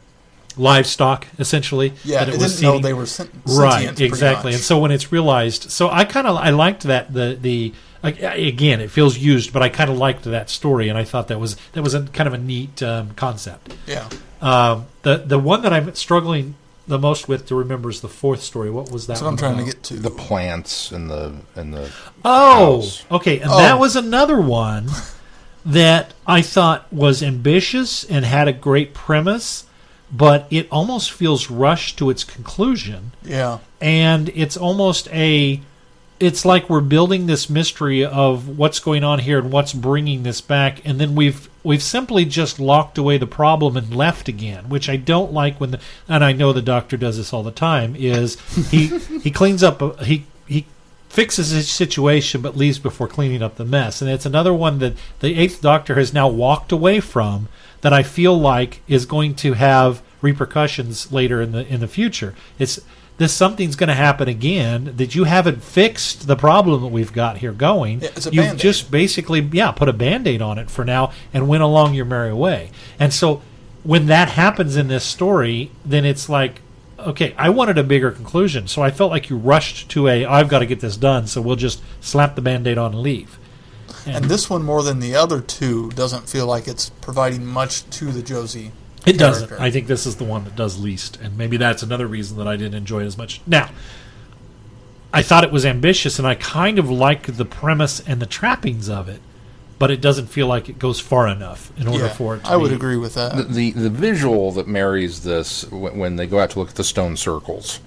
[0.58, 4.54] livestock essentially Yeah, that it, was didn't know they were sen- right exactly.
[4.54, 7.74] And so when it's realized so i kind of i liked that the the
[8.04, 11.40] again it feels used but i kind of liked that story and i thought that
[11.40, 13.74] was that was a kind of a neat um, concept.
[13.86, 14.08] Yeah,
[14.42, 16.56] um, the the one that I'm struggling
[16.88, 18.70] the most with to remember is the fourth story.
[18.70, 19.14] What was that?
[19.14, 19.96] that's what I'm trying to get to.
[19.96, 21.92] the plants and the and the
[22.24, 23.06] Oh, house.
[23.12, 23.58] okay, and Oh.
[23.58, 24.90] that was another one
[25.66, 29.66] that I thought was ambitious and had a great premise,
[30.12, 35.60] but it almost feels rushed to its conclusion, yeah, and it's almost a
[36.20, 40.40] it's like we're building this mystery of what's going on here and what's bringing this
[40.42, 44.88] back, and then we've we've simply just locked away the problem and left again, which
[44.88, 45.60] I don't like.
[45.60, 47.96] When the and I know the doctor does this all the time.
[47.96, 48.40] Is
[48.72, 48.88] he
[49.22, 50.66] he cleans up he he
[51.10, 54.96] fixes his situation but leaves before cleaning up the mess, and it's another one that
[55.20, 57.50] the Eighth Doctor has now walked away from
[57.82, 62.34] that I feel like is going to have repercussions later in the in the future.
[62.58, 62.80] It's
[63.18, 67.38] this something's going to happen again that you haven't fixed the problem that we've got
[67.38, 68.02] here going.
[68.02, 68.60] You've Band-Aid.
[68.60, 72.34] just basically yeah put a band-aid on it for now and went along your merry
[72.34, 72.72] way.
[73.00, 73.42] And so
[73.84, 76.62] when that happens in this story, then it's like
[77.00, 80.50] okay, I wanted a bigger conclusion, so I felt like you rushed to a I've
[80.50, 83.38] got to get this done, so we'll just slap the band-aid on and leave.
[84.06, 88.06] And this one, more than the other two, doesn't feel like it's providing much to
[88.06, 88.72] the Josie.
[89.08, 89.48] It doesn't.
[89.50, 89.64] character.
[89.66, 92.48] I think this is the one that does least, and maybe that's another reason that
[92.48, 93.42] I didn't enjoy it as much.
[93.48, 93.70] Now,
[95.14, 98.90] I thought it was ambitious, and I kind of like the premise and the trappings
[98.90, 99.22] of it,
[99.80, 102.44] but it doesn't feel like it goes far enough in order Yeah, for it.
[102.44, 103.36] to I would be- agree with that.
[103.38, 106.76] the, the the visual that marries this when, when they go out to look at
[106.76, 107.80] the stone circles,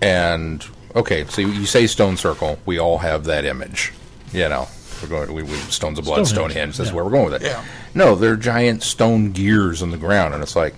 [0.00, 3.92] and okay, so you say stone circle, we all have that image,
[4.32, 4.68] you know.
[5.08, 5.32] We're going.
[5.32, 6.76] We, we stones of blood, Stonehenge, Stonehenge.
[6.78, 6.94] That's yeah.
[6.94, 7.46] where we're going with it.
[7.46, 7.64] Yeah.
[7.94, 10.74] No, they're giant stone gears on the ground, and it's like,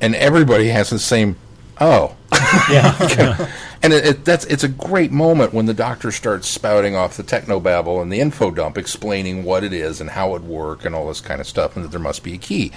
[0.00, 1.36] and everybody has the same.
[1.80, 2.16] Oh,
[2.70, 3.50] Yeah,
[3.82, 7.22] and it, it, that's it's a great moment when the doctor starts spouting off the
[7.22, 10.94] techno technobabble and the info dump, explaining what it is and how it work and
[10.94, 12.72] all this kind of stuff, and that there must be a key.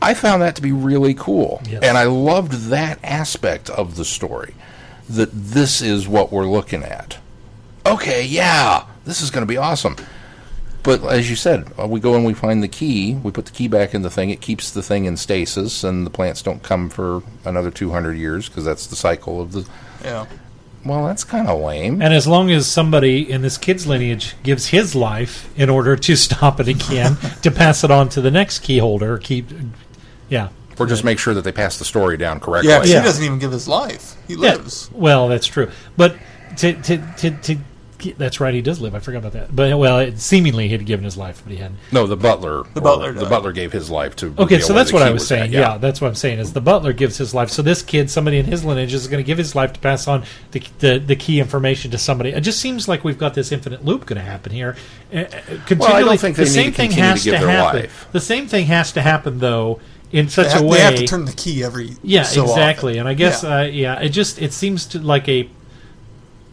[0.00, 1.82] I found that to be really cool, Yes.
[1.82, 4.54] and I loved that aspect of the story.
[5.08, 7.18] That this is what we're looking at.
[7.84, 9.96] Okay, yeah, this is going to be awesome.
[10.82, 13.14] But as you said, uh, we go and we find the key.
[13.14, 14.30] We put the key back in the thing.
[14.30, 18.48] It keeps the thing in stasis, and the plants don't come for another 200 years
[18.48, 19.64] because that's the cycle of the
[20.04, 20.26] yeah.
[20.84, 22.02] well, that's kind of lame.
[22.02, 26.16] and as long as somebody in this kid's lineage gives his life in order to
[26.26, 29.46] stop it again, to pass it on to the next key holder, keep,
[30.28, 30.48] yeah,
[30.80, 32.70] Or just make sure that they pass the story down correctly.
[32.72, 32.98] Yeah, 'cause Yeah.
[33.02, 34.16] he doesn't even give his life.
[34.26, 34.90] He Yeah, lives.
[34.92, 35.70] well, that's true.
[35.96, 36.16] But
[36.56, 37.56] to to to, to
[38.10, 38.94] that's right, he does live.
[38.94, 39.54] I forgot about that.
[39.54, 41.78] But well, it, seemingly he had given his life, but he hadn't.
[41.92, 42.64] No, the butler.
[42.74, 44.34] The butler The butler gave his life to.
[44.38, 45.52] Okay, so that's what I was at, saying.
[45.52, 45.78] Yeah.
[45.78, 46.40] that's what I'm saying.
[46.40, 47.50] Is the butler gives his life.
[47.50, 50.06] So this kid, somebody in his lineage, is going to give his life to pass
[50.08, 52.30] on the, the the key information to somebody.
[52.30, 54.76] It just seems like we've got this infinite loop going to happen here.
[55.12, 57.46] Uh, uh, continually, think the they need same to thing continue to has give to
[57.46, 57.80] their happen.
[57.82, 58.08] life.
[58.12, 59.80] The same thing has to happen though
[60.10, 60.80] in such ha- a they way.
[60.80, 62.92] have to turn the key every Yeah, so exactly.
[62.92, 63.00] often.
[63.00, 63.56] And I guess, Yeah.
[63.56, 65.48] uh, yeah, it just it seems to like a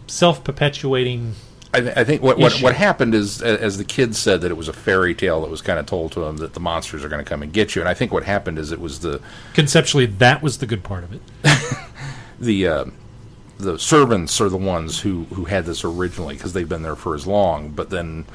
[0.10, 1.36] self-perpetuating.
[1.74, 4.58] I, th- I think what, what what happened is, as the kids said, that it
[4.58, 7.10] was a fairy tale that was kind of told to them that the monsters are
[7.10, 7.82] going to come and get you.
[7.82, 9.22] And I think what happened is it was the
[9.54, 11.22] Conceptually, that was the good part of it.
[12.40, 12.86] the uh,
[13.60, 17.14] the servants are the ones who who had this originally because they've been there for
[17.14, 18.26] as long, but then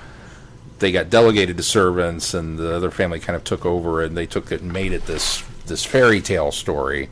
[0.78, 4.26] they got delegated to servants, and the other family kind of took over, and they
[4.26, 7.08] took it and made it this this fairy tale story.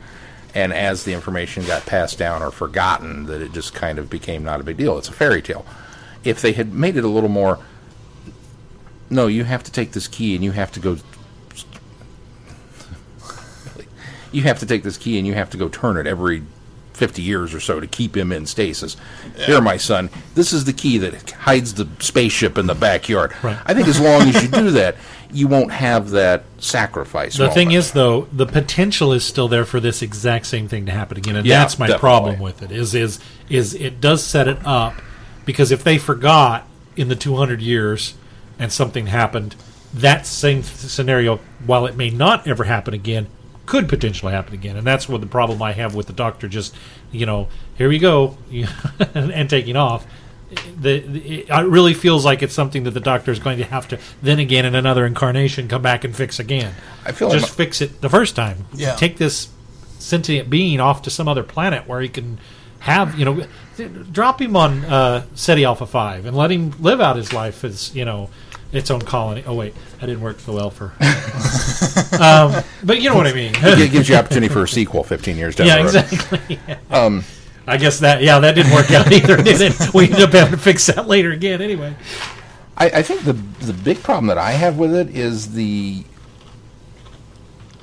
[0.55, 4.43] And as the information got passed down or forgotten, that it just kind of became
[4.43, 4.97] not a big deal.
[4.97, 5.65] It's a fairy tale.
[6.23, 7.59] If they had made it a little more,
[9.09, 10.97] no, you have to take this key and you have to go
[14.33, 16.43] you have to take this key and you have to go turn it every
[16.93, 18.97] 50 years or so to keep him in stasis.
[19.35, 23.33] Here, my son, this is the key that hides the spaceship in the backyard.
[23.43, 23.57] Right.
[23.65, 24.95] I think as long as you do that,
[25.33, 27.37] you won't have that sacrifice.
[27.37, 30.91] The thing is, though, the potential is still there for this exact same thing to
[30.91, 31.99] happen again, and Yeah, that's my definitely.
[31.99, 32.71] problem with it.
[32.71, 33.19] Is is
[33.49, 34.93] is it does set it up
[35.45, 38.13] because if they forgot in the 200 years
[38.59, 39.55] and something happened,
[39.93, 43.27] that same scenario, while it may not ever happen again,
[43.65, 46.47] could potentially happen again, and that's what the problem I have with the Doctor.
[46.47, 46.75] Just
[47.11, 48.37] you know, here we go,
[49.13, 50.05] and, and taking off.
[50.79, 53.87] The, the, it really feels like it's something that the doctor is going to have
[53.89, 56.73] to then again in another incarnation come back and fix again.
[57.05, 58.65] I feel just like my- fix it the first time.
[58.73, 58.95] Yeah.
[58.95, 59.49] Take this
[59.99, 62.37] sentient being off to some other planet where he can
[62.79, 63.47] have you know
[64.11, 67.95] drop him on uh, Ceti Alpha Five and let him live out his life as
[67.95, 68.29] you know
[68.73, 69.43] its own colony.
[69.47, 70.85] Oh wait, that didn't work so well for.
[72.21, 73.53] um, but you know what I mean.
[73.55, 75.95] it gives you opportunity for a sequel 15 years down yeah, the road.
[75.95, 76.59] exactly.
[76.91, 77.23] Um,
[77.65, 79.37] I guess that yeah that didn't work out either.
[79.37, 79.93] Did it?
[79.93, 81.61] We ended up having to fix that later again.
[81.61, 81.95] Anyway,
[82.77, 86.03] I, I think the the big problem that I have with it is the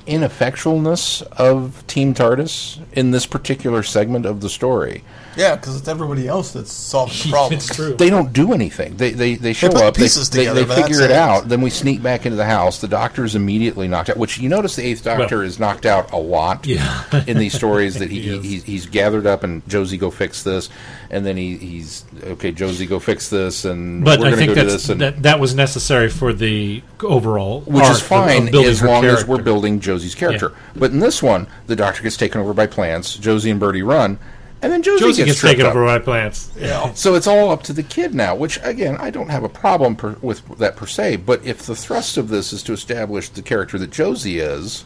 [0.07, 5.03] ineffectualness of Team TARDIS in this particular segment of the story.
[5.37, 7.53] Yeah, because it's everybody else that's solving the problem.
[7.57, 7.93] it's true.
[7.95, 8.97] They don't do anything.
[8.97, 9.93] They they, they show put up.
[9.93, 11.15] They, pieces they, together, they but figure it it.
[11.15, 11.47] out.
[11.49, 12.79] Then we sneak back into the house.
[12.81, 14.17] The doctor is immediately knocked out.
[14.17, 16.65] Which you notice the Eighth Doctor Well- is knocked out a lot.
[16.71, 17.23] Yeah.
[17.27, 18.43] in these stories that he, He is.
[18.43, 20.69] he's, he's gathered up and Josie go fix this,
[21.09, 22.51] and then he, he's okay.
[22.51, 25.23] Josie go fix this, and But we're I think go do that's, this, and that
[25.23, 29.03] that was necessary for the overall, which arc is fine of building as her long
[29.05, 29.31] as character.
[29.31, 30.53] we're building Josie's character.
[30.75, 33.15] But in this one, the doctor gets taken over by plants.
[33.17, 34.19] Josie and Bertie run,
[34.61, 35.75] and then Josie, Josie gets, gets taken up.
[35.75, 36.51] over by plants.
[36.57, 36.93] Yeah.
[36.93, 39.95] So it's all up to the kid now, which again I don't have a problem
[39.95, 41.17] per, with that per se.
[41.17, 44.85] But if the thrust of this is to establish the character that Josie is,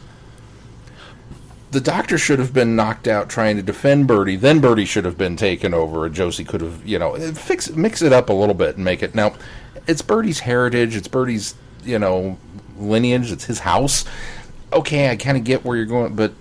[1.72, 4.36] the doctor should have been knocked out trying to defend Birdie.
[4.36, 8.00] Then Birdie should have been taken over, and Josie could have, you know, fix mix
[8.00, 9.34] it up a little bit and make it now.
[9.86, 10.96] It's Birdie's heritage.
[10.96, 11.54] It's Birdie's,
[11.84, 12.38] you know,
[12.78, 13.30] lineage.
[13.30, 14.06] It's his house.
[14.72, 16.32] Okay, I kind of get where you're going, but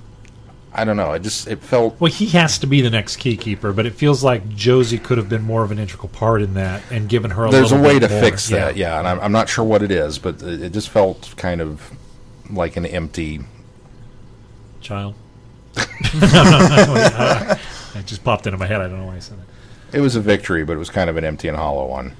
[0.78, 1.12] I don't know.
[1.12, 3.94] I just it felt Well, he has to be the next key keeper, but it
[3.94, 7.32] feels like Josie could have been more of an integral part in that and given
[7.32, 8.20] her a There's a way to more.
[8.20, 11.34] fix that, yeah, and I'm, I'm not sure what it is, but it, just felt
[11.38, 11.94] kind of
[12.50, 13.40] like an empty.
[14.82, 15.16] Child.
[15.78, 15.88] it
[18.06, 18.82] just popped into my head.
[18.82, 19.46] I don't know why I said it.
[19.98, 22.18] It was a victory, but it was kind of an empty and hollow one.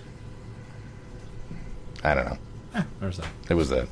[2.06, 2.38] I don't know.
[2.76, 3.28] Eh, there's that.
[3.50, 3.90] It was that.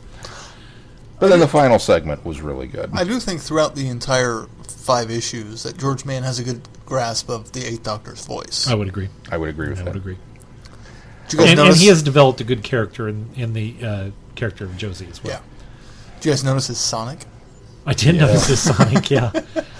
[1.24, 2.90] But then the final segment was really good.
[2.94, 7.30] I do think throughout the entire five issues that George Mann has a good grasp
[7.30, 8.68] of the Eighth Doctor's voice.
[8.68, 9.08] I would agree.
[9.32, 9.84] I would agree with that.
[9.84, 9.94] I that.
[9.94, 10.18] would agree.
[11.30, 11.80] Did you guys And, and notice?
[11.82, 15.34] he has developed a good character in, in the uh, character of Josie as well.
[15.34, 16.16] yeah.
[16.20, 17.26] Did you guys notice his Sonic?
[17.86, 19.32] I did notice this Sonic, yeah.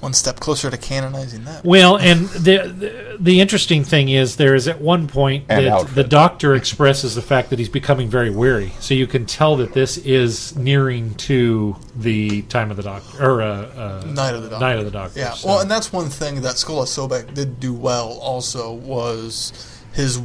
[0.00, 1.62] One step closer to canonizing that.
[1.62, 5.72] Well, and the, the the interesting thing is there is at one point And that
[5.72, 5.94] outfit.
[5.94, 8.72] the doctor expresses the fact that he's becoming very weary.
[8.80, 13.42] So you can tell that this is nearing to the time of the doctor or
[13.42, 14.64] uh, uh, Night of the Doctor.
[14.64, 15.20] Night of the Doctor.
[15.20, 18.08] Yeah, so- well, and that's one thing that Skull of Sobek did do well.
[18.22, 19.52] Also, was
[19.92, 20.18] his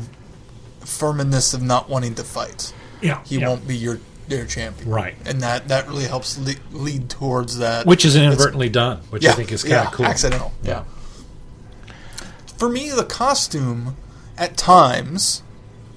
[0.81, 2.73] firmness of not wanting to fight.
[3.01, 3.47] yeah, He yeah.
[3.49, 5.15] won't be your their champion, Right.
[5.25, 9.31] And that that really helps le- lead towards that, which is inadvertently done, which yeah,
[9.31, 10.05] I think is kind yeah, of cool.
[10.05, 10.53] accidental.
[10.63, 10.83] Yeah.
[12.57, 13.95] For me, the costume
[14.37, 15.43] at times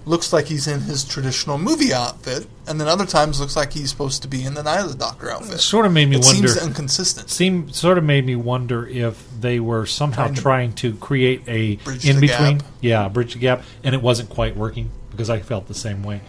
[0.04, 3.90] looks like he's in his traditional movie outfit, and then other times looks like he's
[3.90, 5.60] supposed to be in the Night of the Doctor outfit.
[5.60, 6.48] Sort of made me it wonder.
[6.48, 7.28] seems inconsistent.
[7.30, 11.42] seemed sort of made me wonder if they were somehow Trying to trying to create
[11.46, 15.68] a in between, yeah, bridge the gap, and it wasn't quite working because I felt
[15.68, 16.22] the same way.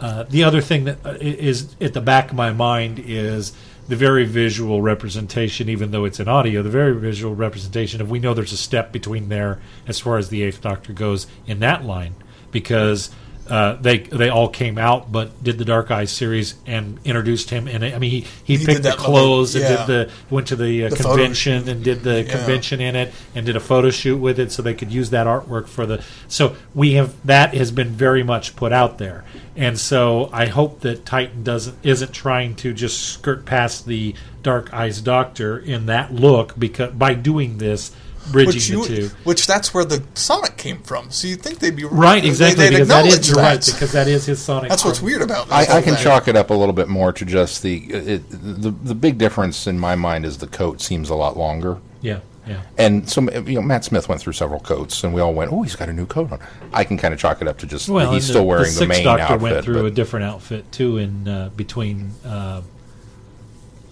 [0.00, 3.52] Uh, the other thing that uh, is at the back of my mind is
[3.88, 8.18] the very visual representation, even though it's in audio, the very visual representation of we
[8.18, 11.84] know there's a step between there as far as the Eighth Doctor goes in that
[11.84, 12.14] line.
[12.50, 13.10] Because
[13.48, 17.66] uh, they they all came out, but did the Dark Eyes series and introduced him,
[17.68, 20.56] and I mean he, he, He picked the clothes little- and did the went to
[20.56, 22.30] the, uh, The convention and did the Yeah.
[22.30, 25.26] convention in it and did a photo shoot with it so they could use that
[25.26, 29.24] artwork for the so we have that has been very much put out there.
[29.56, 34.72] And so i hope that titan doesn't isn't trying to just skirt past the dark
[34.72, 37.90] eyes doctor in that look because by doing this
[38.32, 41.10] bridging Which, the you, two which that's where the Sonic came from.
[41.10, 43.64] So you think they'd be right exactly They, would because that acknowledge is you're right
[43.66, 45.50] because that is his sonic That's what's weird about.
[45.50, 46.04] I, this I whole can thing.
[46.04, 49.66] chalk it up a little bit more to just the it, the the big difference
[49.66, 51.78] in my mind is the coat seems a lot longer.
[52.00, 55.34] yeah yeah And so, you know, Matt Smith went through several coats, and we all
[55.34, 56.40] went, "Oh, he's got a new coat on."
[56.72, 58.70] I can kind of chalk it up to just well he's and still wearing the,
[58.70, 59.40] Sixth main doctor outfit.
[59.42, 62.62] went through but a different outfit too in uh, between uh,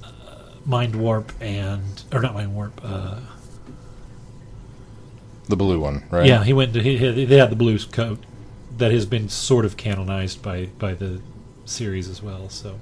[0.02, 0.08] uh,
[0.66, 1.82] Mindwarp and
[2.12, 3.20] or not Mindwarp uh,
[5.48, 6.26] the blue one, right?
[6.26, 6.74] Yeah, he went.
[6.74, 8.18] To, he, he, they had the blue coat
[8.78, 11.20] that has been sort of canonized by by the
[11.64, 12.48] series as well.
[12.48, 12.78] So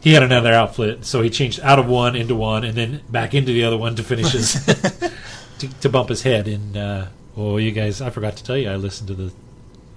[0.00, 3.34] he had another outfit, so he changed out of one into one, and then back
[3.34, 4.64] into the other one to finish his
[5.58, 6.48] to, to bump his head.
[6.48, 9.32] And uh, oh, you guys, I forgot to tell you, I listened to the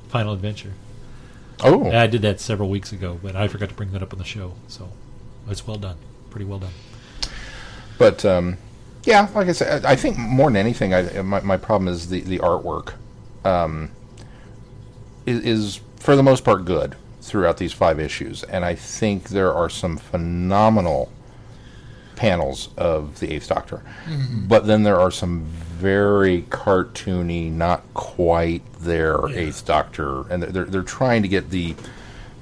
[0.10, 0.74] Final Adventure.
[1.64, 4.20] Oh, I did that several weeks ago, but I forgot to bring that up on
[4.20, 4.56] the show.
[4.68, 4.92] So
[5.50, 5.98] it's well done,
[6.30, 6.74] pretty well done.
[7.98, 8.58] But um,
[9.06, 12.22] yeah, like I said, I think more than anything, I, my, my problem is the
[12.22, 12.94] the artwork
[13.46, 13.92] um,
[15.26, 19.54] is, is for the most part good throughout these five issues, and I think there
[19.54, 21.12] are some phenomenal
[22.16, 23.84] panels of the Eighth Doctor,
[24.48, 30.82] but then there are some very cartoony, not quite there Eighth Doctor, and they're they're
[30.82, 31.76] trying to get the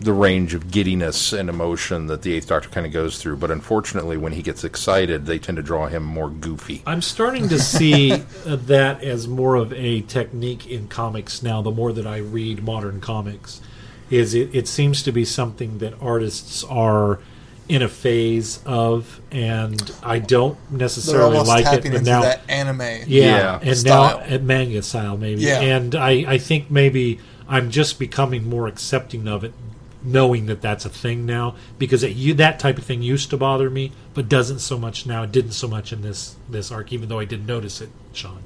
[0.04, 3.38] the range of giddiness and emotion that the Eighth Doctor kind of goes through.
[3.38, 6.82] But unfortunately, when he gets excited, they tend to draw him more goofy.
[6.86, 11.62] I'm starting to see uh, that as more of a technique in comics now.
[11.62, 13.62] The more that I read modern comics,
[14.10, 17.20] is it, it seems to be something that artists are
[17.70, 21.70] in a phase of, and I don't necessarily like it.
[21.70, 22.82] tapping But into now, that anime.
[22.82, 24.20] yeah, Yeah, and style.
[24.20, 25.42] now at manga style maybe.
[25.44, 25.62] Yeah.
[25.62, 29.54] And I, I think maybe I'm just becoming more accepting of it,
[30.04, 31.56] knowing that that's a thing now.
[31.78, 35.06] Because it, you, that type of thing used to bother me, but doesn't so much
[35.06, 35.24] now.
[35.24, 38.44] It didn't so much in this this arc, even though I did notice it, Sean.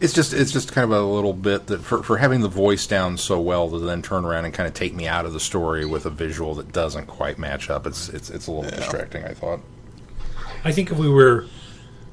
[0.00, 2.86] It's just it's just kind of a little bit that for, for having the voice
[2.86, 5.40] down so well to then turn around and kind of take me out of the
[5.40, 7.86] story with a visual that doesn't quite match up.
[7.86, 9.24] It's it's it's a little distracting.
[9.24, 9.60] I thought.
[10.64, 11.46] I think if we were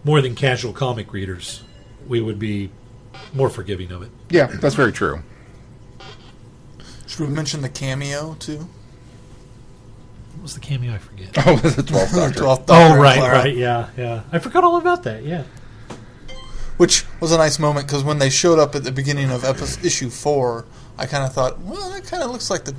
[0.03, 1.63] more than casual comic readers,
[2.07, 2.71] we would be
[3.33, 4.11] more forgiving of it.
[4.29, 5.21] Yeah, that's very true.
[7.18, 8.68] Should we mention the cameo too?
[10.36, 10.93] What was the cameo?
[10.93, 11.30] I forget.
[11.47, 12.41] Oh, the twelfth Doctor.
[12.41, 13.36] 12th Oh, and right, Clara.
[13.39, 14.22] right, yeah, yeah.
[14.32, 15.24] I forgot all about that.
[15.24, 15.43] Yeah,
[16.78, 19.84] Which was a nice moment because when they showed up at the beginning of episode,
[19.84, 20.65] issue four,
[20.95, 22.76] I kind of thought, well, that kind of looks like the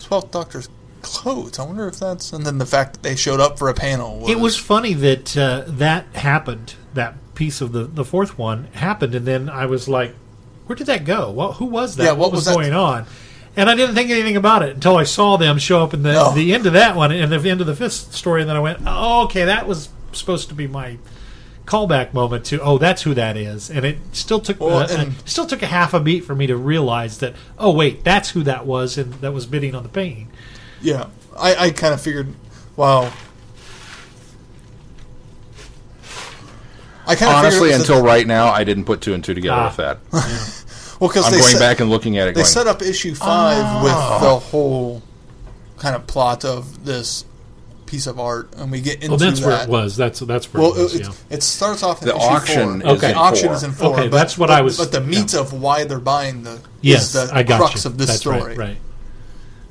[0.00, 0.68] Twelfth Doctor's
[1.00, 1.58] clothes.
[1.58, 2.30] I wonder if that's.
[2.34, 4.18] And then the fact that they showed up for a panel.
[4.18, 6.74] Was, it was funny that uh, that happened.
[6.92, 10.14] That piece of the the fourth one happened, and then I was like,
[10.66, 11.30] "Where did that go?
[11.30, 12.04] Well, who was that?
[12.04, 12.54] Yeah, what was, was that?
[12.54, 13.06] going on?"
[13.56, 16.12] And I didn't think anything about it until I saw them show up in the
[16.12, 16.32] No.
[16.32, 18.60] the end of that one and the end of the fifth story, and then I
[18.60, 20.98] went, "Oh, okay, that was supposed to be my."
[21.64, 25.12] callback moment to oh that's who that is and it still took Well, uh, and-
[25.12, 28.30] uh, still took a half a beat for me to realize that oh wait that's
[28.30, 30.28] who that was and that was bidding on the painting
[30.82, 31.06] Yeah,
[31.38, 32.34] I, I kind of figured,
[32.74, 33.12] wow.
[37.06, 39.66] I kind of Honestly, until right now, I didn't put two and two together Ah.
[39.68, 40.61] with that.
[41.02, 42.34] well, because I'm going set, back and looking at it.
[42.34, 43.82] they Going, set up issue five oh.
[43.84, 45.02] with the whole
[45.78, 47.24] kind of plot of this
[47.86, 49.46] piece of art, and we get into well that's that.
[49.46, 51.12] where it was that's that's where Well, it was it, yeah.
[51.28, 52.94] it starts off in The issue auction four.
[52.94, 53.54] is the auction four.
[53.56, 53.92] is in four.
[53.94, 55.40] Okay, but, that's what but- I was- But the meat yeah.
[55.40, 57.90] of why they're buying the Yes, is the I got crux you.
[57.90, 58.40] of this That's story.
[58.40, 58.76] Right, right.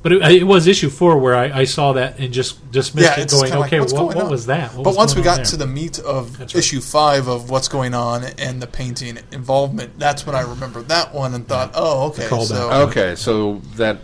[0.02, 3.22] But it, it was issue four where I, I saw that and just dismissed Yeah,
[3.22, 5.22] it, going, kinda like, "Okay, what, going what was that?" What but was once we
[5.22, 5.44] got there?
[5.46, 6.54] to the meat of right.
[6.54, 11.14] issue five of what's going on and the painting involvement, that's when I remembered that
[11.14, 12.28] one and thought, oh, okay.
[12.28, 13.98] So, okay, so that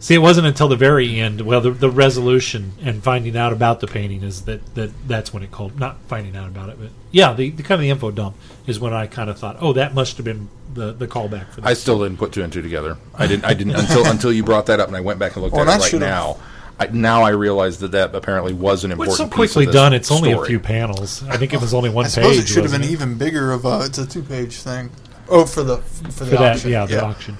[0.00, 1.40] see, it wasn't until the very end.
[1.40, 5.42] Well, the, the resolution and finding out about the painting is that, that that's when
[5.42, 5.78] it called.
[5.78, 8.36] Not finding out about it, but yeah, the, the kind of the info dump
[8.66, 10.48] is when I kind of thought, "Oh, that must have been
[10.78, 11.68] the, the callback for that.
[11.68, 12.96] I still didn't put two and two together.
[13.14, 13.44] I didn't.
[13.44, 15.58] I didn't until until you brought that up, and I went back and looked oh,
[15.58, 16.38] Well, at it that right should've- now.
[16.80, 19.08] I, now I realize that that apparently was an Well, important.
[19.08, 19.92] it's so piece of quickly this done.
[19.92, 20.48] It's only a story.
[20.48, 21.24] few panels.
[21.24, 22.44] I think it was only one I suppose page.
[22.44, 22.92] it should have wasn't been it?
[22.92, 23.80] even bigger of a.
[23.86, 24.90] It's a two-page thing.
[25.28, 26.52] Oh, for the for for the that.
[26.56, 26.70] auction.
[26.70, 27.36] Yeah, the auction.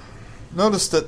[0.53, 1.07] Notice that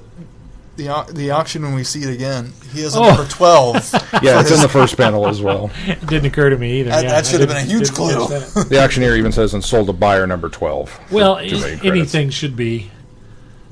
[0.88, 3.08] the the auction when we see it again, he has a Oh.
[3.08, 3.76] number twelve.
[4.22, 5.72] Yeah, it's in the first panel as well.
[5.88, 6.90] It didn't occur to me either.
[6.92, 8.28] That- yeah, that I should have been a huge clue.
[8.66, 11.00] The auctioneer even says and sold to buyer number twelve.
[11.12, 11.86] Well, Too many i- credits.
[11.86, 12.92] anything should be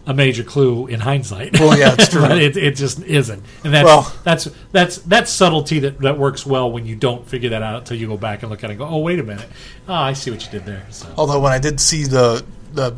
[0.07, 1.60] a major clue in hindsight.
[1.60, 2.22] Well, yeah, it's true.
[2.22, 6.45] but it, it just isn't, and that's Well- that's that's that's subtlety that, that works
[6.45, 8.74] well when you don't figure that out until you go back and look at it
[8.74, 9.47] and go, oh, wait a minute,
[9.88, 10.86] oh, I see what you did there.
[10.89, 12.43] So, Although when I did see the
[12.74, 12.95] the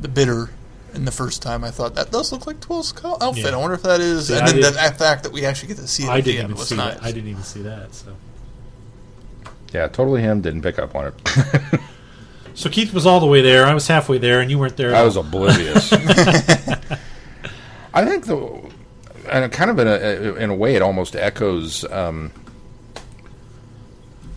[0.00, 0.50] the bidder
[0.94, 3.44] in the first time, I thought that does look like 12's co- outfit.
[3.44, 3.50] Yeah.
[3.52, 4.28] I wonder if that is.
[4.28, 6.24] See, and I then the fact that we actually get to see it I at
[6.24, 6.94] the didn't end even was see nice.
[6.94, 7.02] that.
[7.02, 7.94] I didn't even see that.
[7.94, 8.14] So,
[9.72, 10.40] Yeah, totally him.
[10.40, 11.14] Didn't pick up on it.
[12.54, 13.66] so Keith was all the way there.
[13.66, 14.94] I was halfway there, and you weren't there.
[14.94, 15.92] I was oblivious.
[17.94, 18.70] I think the
[19.30, 22.32] and kind of in a in a way it almost echoes um,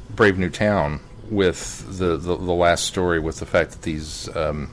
[0.10, 0.99] Brave New Town
[1.30, 4.70] with the, the the last story with the fact that these um,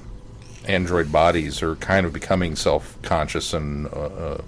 [0.67, 4.41] android bodies are kind of becoming self conscious and uh, uh,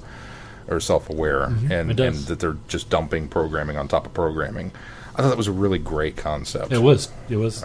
[0.69, 1.93] or self aware and Mm-hmm.
[1.93, 2.17] does.
[2.19, 4.73] and that they're just dumping programming on top of programming.
[5.17, 6.73] I thought that was a really great concept.
[6.73, 7.09] It was.
[7.29, 7.65] It was.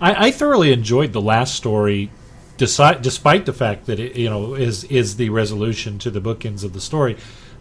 [0.00, 2.10] I, I thoroughly enjoyed the last story,
[2.56, 6.64] despite despite the fact that it you know is is the resolution to the bookends
[6.64, 7.16] of the story.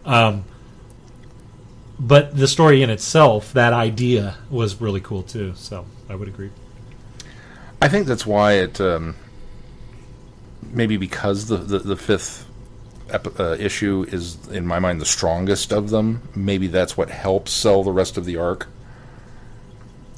[0.05, 0.45] Um,
[1.99, 5.53] but the story in itself, that idea was really cool too.
[5.55, 6.51] So I would agree.
[7.81, 9.15] I think that's why it um,
[10.71, 12.45] maybe because the the, the fifth
[13.09, 16.21] ep- uh, issue is in my mind the strongest of them.
[16.35, 18.67] Maybe that's what helps sell the rest of the arc.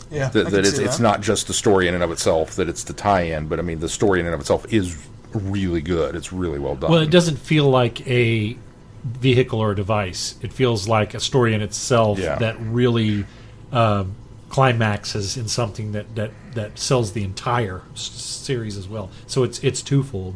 [0.10, 2.12] Yeah, I That, can that it's see it's not just the story in and of
[2.12, 2.56] itself.
[2.56, 5.82] That it's the tie-in, but I mean the story in and of itself is really
[5.82, 6.16] good.
[6.16, 6.92] It's really well done.
[6.92, 8.58] Well, it doesn't feel like a
[9.04, 10.36] vehicle or a device.
[10.42, 12.36] It feels like a story in itself Yeah.
[12.40, 13.26] that really
[13.72, 14.16] um,
[14.50, 19.10] climaxes in something that, that, that sells the entire s- series as well.
[19.28, 20.36] So it's it's twofold.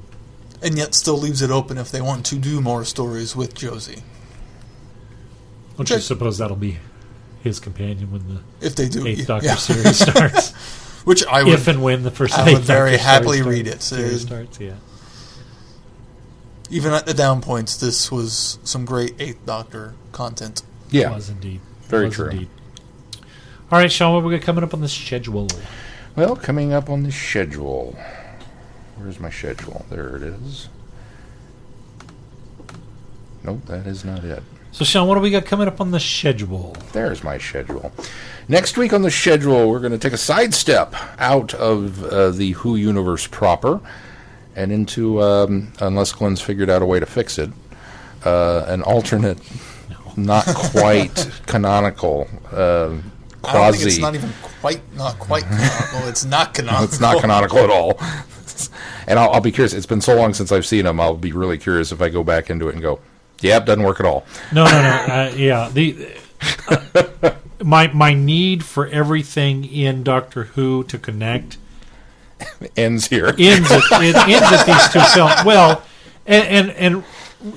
[0.61, 4.03] and yet still leaves it open if they want to do more stories with Josie.
[5.77, 6.77] Don't you suppose that'll be
[7.41, 9.25] his companion when the If they do, Eighth.
[9.27, 9.55] Doctor Yeah.
[9.69, 10.51] series starts?
[11.05, 13.67] which I would if and when the first I would very Doctor happily story read
[13.67, 13.81] it.
[13.81, 14.73] starts- series starts, yeah.
[16.69, 17.77] even at the down points.
[17.77, 20.61] This was some great Eighth Doctor content.
[20.91, 21.61] yeah, it was indeed.
[21.87, 22.29] Very was true.
[22.29, 22.49] indeed.
[23.71, 25.47] All right, Sean, what we got coming up on the schedule?
[26.17, 27.95] Well, coming up on the schedule.
[28.97, 29.85] Where's my schedule?
[29.89, 30.67] There it is.
[33.45, 34.43] Nope, that is not it.
[34.73, 36.75] So, Sean, what do we got coming up on the schedule?
[36.91, 37.93] There's my schedule.
[38.49, 42.51] Next week on the schedule, we're going to take a sidestep out of uh, the
[42.51, 43.79] Who universe proper
[44.53, 47.49] and into, um, unless Glenn's figured out a way to fix it,
[48.25, 49.39] uh, an alternate,
[50.17, 53.10] not quite canonical, uh, I don't think
[53.41, 53.87] quasi.
[53.87, 54.31] it's not even
[54.61, 56.07] quite, not quite canonical.
[56.07, 56.85] It's not canonical.
[56.85, 57.99] It's not canonical at all.
[59.07, 59.73] and I'll, I'll be curious.
[59.73, 60.99] It's been so long since I've seen them.
[60.99, 62.99] I'll be really curious if I go back into it and go,
[63.41, 64.77] "Yep, doesn't work at all." No, no, no.
[64.77, 66.07] uh, yeah, the
[66.67, 67.31] uh,
[67.63, 71.57] my my need for everything in Doctor Who to connect
[72.75, 73.27] Ends here.
[73.37, 75.43] ends at, it ends at these two films.
[75.45, 75.83] Well,
[76.25, 77.03] and, and and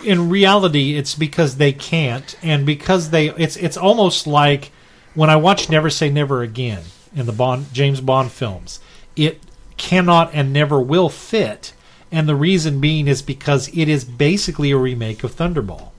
[0.05, 4.73] in reality, it's because they can't, and because they it's it's almost like
[5.15, 6.82] when I watch Never Say Never Again
[7.15, 8.81] in the Bond James Bond films,
[9.16, 9.41] it
[9.77, 11.73] cannot and never will fit,
[12.11, 15.91] and the reason being is because it is basically a remake of Thunderball,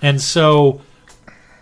[0.00, 0.80] and so.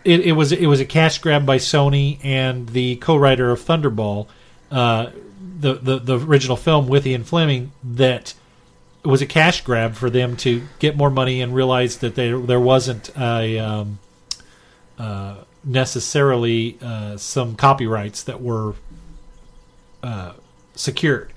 [0.05, 4.29] It, it was it was a cash grab by Sony and the co-writer of Thunderball,
[4.71, 5.11] uh,
[5.59, 8.33] the, the the original film with Ian Fleming that
[9.05, 12.39] it was a cash grab for them to get more money and realize that there
[12.39, 13.99] there wasn't a um,
[14.99, 18.75] uh, necessarily uh, some copyrights that were
[20.03, 20.33] uh,
[20.75, 21.33] secured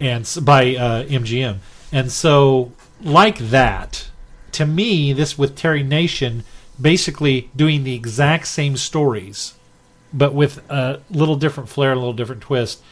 [0.00, 1.58] and by uh, MGM
[1.92, 2.72] and so
[3.02, 4.10] like that
[4.52, 6.44] to me this with Terry Nation
[6.80, 9.54] basically doing the exact same stories
[10.12, 12.82] but with a little different flair, a little different twist,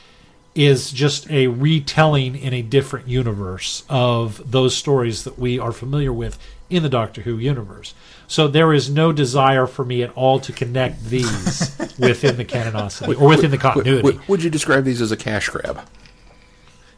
[0.55, 6.13] is just a retelling in a different universe of those stories that we are familiar
[6.13, 6.39] with
[6.71, 7.95] in the Doctor Who universe.
[8.27, 13.21] So there is no desire for me at all to connect these within the canonicity
[13.21, 14.03] or within the continuity.
[14.03, 15.81] Would, would you describe these as a cash grab?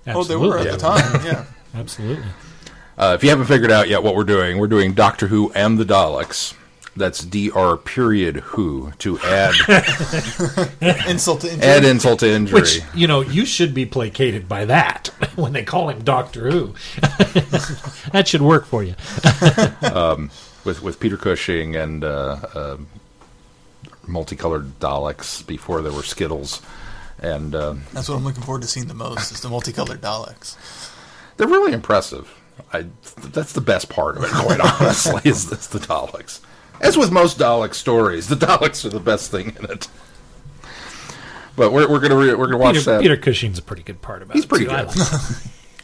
[0.07, 1.25] Oh, they were at the time.
[1.25, 1.45] Yeah.
[1.75, 2.25] Absolutely.
[2.97, 5.79] Uh, if you haven't figured out yet what we're doing, we're doing Doctor Who and
[5.79, 6.55] the Daleks.
[6.97, 7.77] That's Dr.
[7.77, 9.53] Period Who to add
[11.07, 11.69] Insult to injury.
[11.69, 12.55] add insult to injury.
[12.61, 16.75] Which, you know, you should be placated by that when they call him Doctor Who.
[18.13, 18.95] that should work for you.
[20.67, 22.77] With with Peter Cushing and uh, uh,
[24.07, 26.61] multicolored Daleks before there were Skittles,
[27.19, 30.57] and uh, That's what I'm looking forward to seeing the most is the multicolored Daleks.
[31.37, 32.33] they're really impressive.
[32.73, 32.87] I
[33.19, 36.41] that's the best part of it, quite honestly, is, is the Daleks.
[36.81, 39.89] As with most Dalek stories, the Daleks are the best thing in it.
[41.57, 43.01] But we're, we're gonna re- we're gonna watch Peter, that.
[43.03, 44.49] Peter Cushing's a pretty good part about He's it.
[44.49, 44.71] pretty too.
[44.73, 44.97] I good.
[44.99, 45.21] like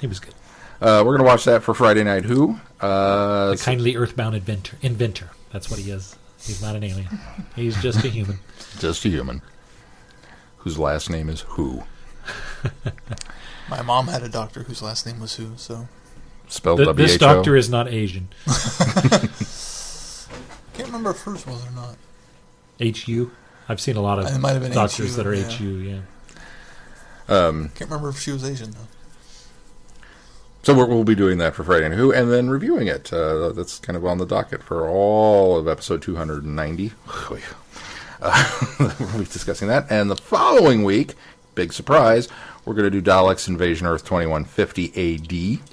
[0.00, 0.34] he was good.
[0.82, 2.58] Uh, we're gonna watch that for Friday Night Who.
[2.80, 4.76] Uh, A kindly earthbound inventor.
[4.82, 5.30] Inventor.
[5.52, 6.16] That's what he is.
[6.40, 7.20] He's not an alien.
[7.54, 8.40] He's just a human.
[8.80, 9.42] just a human
[10.56, 11.84] whose last name is Who,
[13.68, 15.86] My mom had a doctor whose last name was Who, so
[16.48, 18.28] spelled Th- W this doctor is not Asian.
[20.74, 21.96] can't remember if hers was or not.
[22.80, 23.30] HU.
[23.68, 25.48] I've seen a lot of It might have been doctors HU, that are yeah.
[25.48, 25.64] HU.
[25.78, 26.00] Yeah.
[27.28, 28.88] Can't remember if she was Asian though.
[30.64, 33.12] So we're, we'll be doing that for Friday Night Who, and then reviewing it.
[33.12, 36.92] Uh, that's kind of on the docket for all of episode 290.
[38.20, 38.68] Uh,
[39.00, 39.90] we'll be discussing that.
[39.90, 41.14] And the following week,
[41.56, 42.28] big surprise,
[42.64, 45.71] we're going to do Daleks Invasion Earth 2150 AD,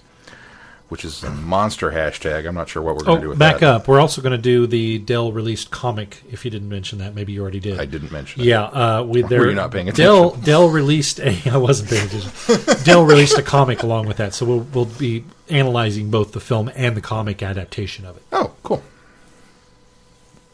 [0.90, 2.48] which is a monster hashtag.
[2.48, 3.70] I'm not sure what we're going to do Oh, with back that.
[3.76, 3.88] up.
[3.88, 6.22] We're also going to do the Dell released comic.
[6.32, 7.80] If you didn't mention that, maybe you already did.
[7.80, 8.46] I didn't mention it.
[8.46, 10.44] Yeah, uh, we, Were there, you not paying Dell attention?
[10.46, 11.38] Dell Dell released a.
[11.52, 12.84] I wasn't paying attention.
[12.84, 16.70] Dell released a comic along with that, so we'll we'll be analyzing both the film
[16.76, 18.24] and the comic adaptation of it.
[18.32, 18.84] Oh, cool.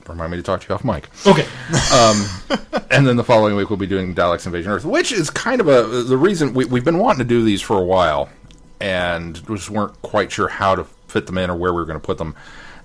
[0.08, 1.10] Remind me to talk to you off mic.
[1.26, 1.48] Okay,
[1.92, 2.24] Um,
[2.92, 5.68] and then the following week we'll be doing Daleks Invasion Earth, which is kind of
[5.68, 8.30] a the reason we, we've been wanting to do these for a while,
[8.80, 12.00] and just weren't quite sure how to fit them in or where we were going
[12.00, 12.36] to put them,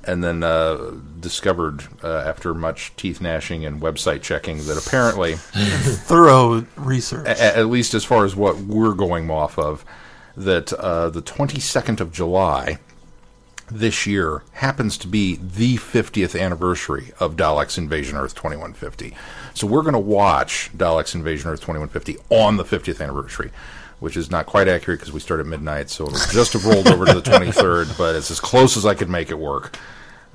[0.05, 6.65] and then uh, discovered uh, after much teeth gnashing and website checking that apparently, Thorough
[6.77, 7.27] research.
[7.27, 9.85] a- at least as far as what we're going off of,
[10.37, 12.79] that uh, the 22nd of July
[13.71, 19.15] this year happens to be the 50th anniversary of Daleks Invasion Earth 2150.
[19.55, 23.51] So we're going to watch Daleks Invasion Earth 2150 on the 50th anniversary,
[24.01, 26.89] which is not quite accurate because we start at midnight, so it'll just have rolled
[26.89, 29.79] over to the 23rd, but it's as close as I could make it work.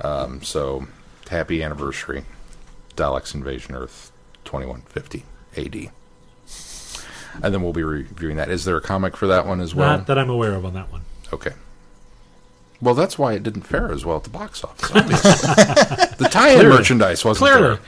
[0.02, 0.88] Um, so
[1.30, 2.26] happy anniversary,
[2.96, 4.12] Daleks Invasion Earth
[4.46, 5.26] 2150
[5.58, 5.92] AD.
[7.44, 8.50] And then we'll be reviewing that.
[8.50, 9.98] Is there a comic for that one as well?
[9.98, 11.02] not that I'm aware of on that one.
[11.34, 11.52] Okay.
[12.82, 14.92] Well, that's why it didn't fare as well at the box office.
[14.92, 15.32] Obviously,
[16.18, 17.80] the tie-in merchandise wasn't Clearly,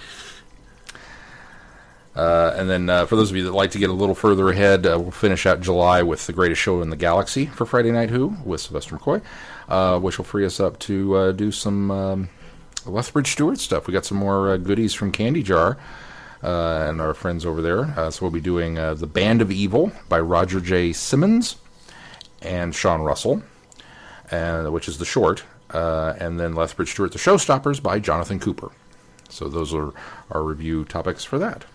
[2.17, 4.49] Uh, and then uh, for those of you that like to get a little further
[4.49, 7.91] ahead, uh, we'll finish out July with the greatest show in the galaxy for Friday
[7.91, 9.21] Night Who with Sylvester McCoy,
[9.69, 12.29] uh, which will free us up to uh, do some um,
[12.87, 13.85] Lethbridge Stewart stuff.
[13.85, 15.77] We got some more uh, goodies from Candy Jar
[16.41, 18.11] and our friends over there.
[18.11, 20.93] So we'll be doing The Band of Evil by Roger J.
[20.93, 21.57] Simmons
[22.41, 23.43] and Sean Russell,
[24.31, 25.43] and, which is the short.
[25.69, 28.71] And then Lethbridge Stewart, The Showstoppers by Jonathan Cooper.
[29.29, 29.93] So those are
[30.31, 31.65] our review topics for that.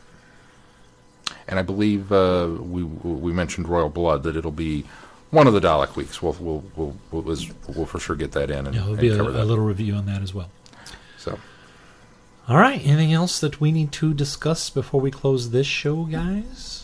[1.48, 4.84] And I believe uh, we we mentioned Royal Blood that it'll be
[5.30, 6.22] one of the Dalek weeks.
[6.22, 7.38] We'll we'll we'll, we'll, we'll,
[7.74, 9.94] we'll for sure get that in and, Yeah, there'll and be a, a little review
[9.94, 10.50] on that as well.
[11.18, 11.38] So
[12.48, 12.80] All right.
[12.84, 16.78] Anything else that we need to discuss before we close this show, guys?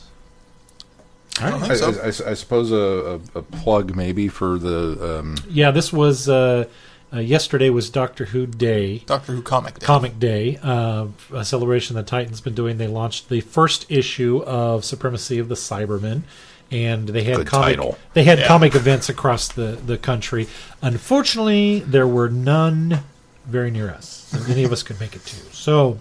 [1.41, 2.03] I don't I, think so.
[2.03, 6.29] I- I- I suppose a, a, a plug maybe for the um, Yeah, this was
[6.29, 6.65] uh,
[7.13, 8.99] uh, yesterday was Doctor Who Day.
[9.07, 9.79] Doctor Who comic.
[9.79, 9.87] Day.
[9.87, 12.77] Comic Day, uh, a celebration the Titans been doing.
[12.79, 16.23] They launched the first issue of Supremacy of the Cybermen,
[16.71, 17.77] and they had Good comic.
[17.77, 17.99] title.
[18.15, 18.47] They had Yeah.
[18.49, 20.47] comic events across the the country.
[20.83, 23.01] Unfortunately, there were none
[23.47, 24.27] very near us.
[24.31, 25.37] So any of us could make it to.
[25.53, 25.99] So.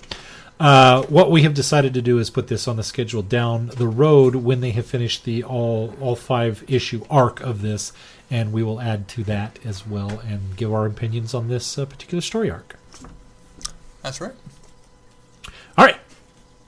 [0.60, 3.88] Uh, what we have decided to do is put this on the schedule down the
[3.88, 7.94] road when they have finished the all all five issue arc of this,
[8.30, 11.86] and we will add to that as well and give our opinions on this uh,
[11.86, 12.76] particular story arc.
[14.02, 14.34] That's right.
[15.78, 15.98] All right.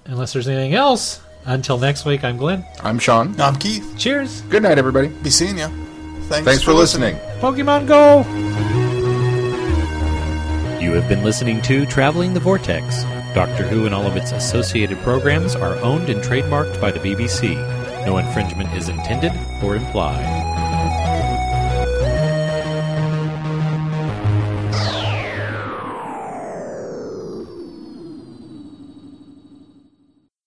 [0.05, 2.65] Unless there's anything else, until next week, I'm Glenn.
[2.81, 3.39] I'm Sean.
[3.39, 3.95] I'm Keith.
[3.97, 4.41] Cheers.
[4.41, 5.07] Good night, everybody.
[5.07, 5.67] Be seeing you.
[6.23, 7.15] Thanks, Thanks for listening.
[7.39, 8.19] Pokemon Go.
[10.79, 13.03] You have been listening to Traveling the Vortex.
[13.33, 17.55] Doctor Who and all of its associated programs are owned and trademarked by the BBC.
[18.05, 19.31] No infringement is intended
[19.63, 20.48] or implied.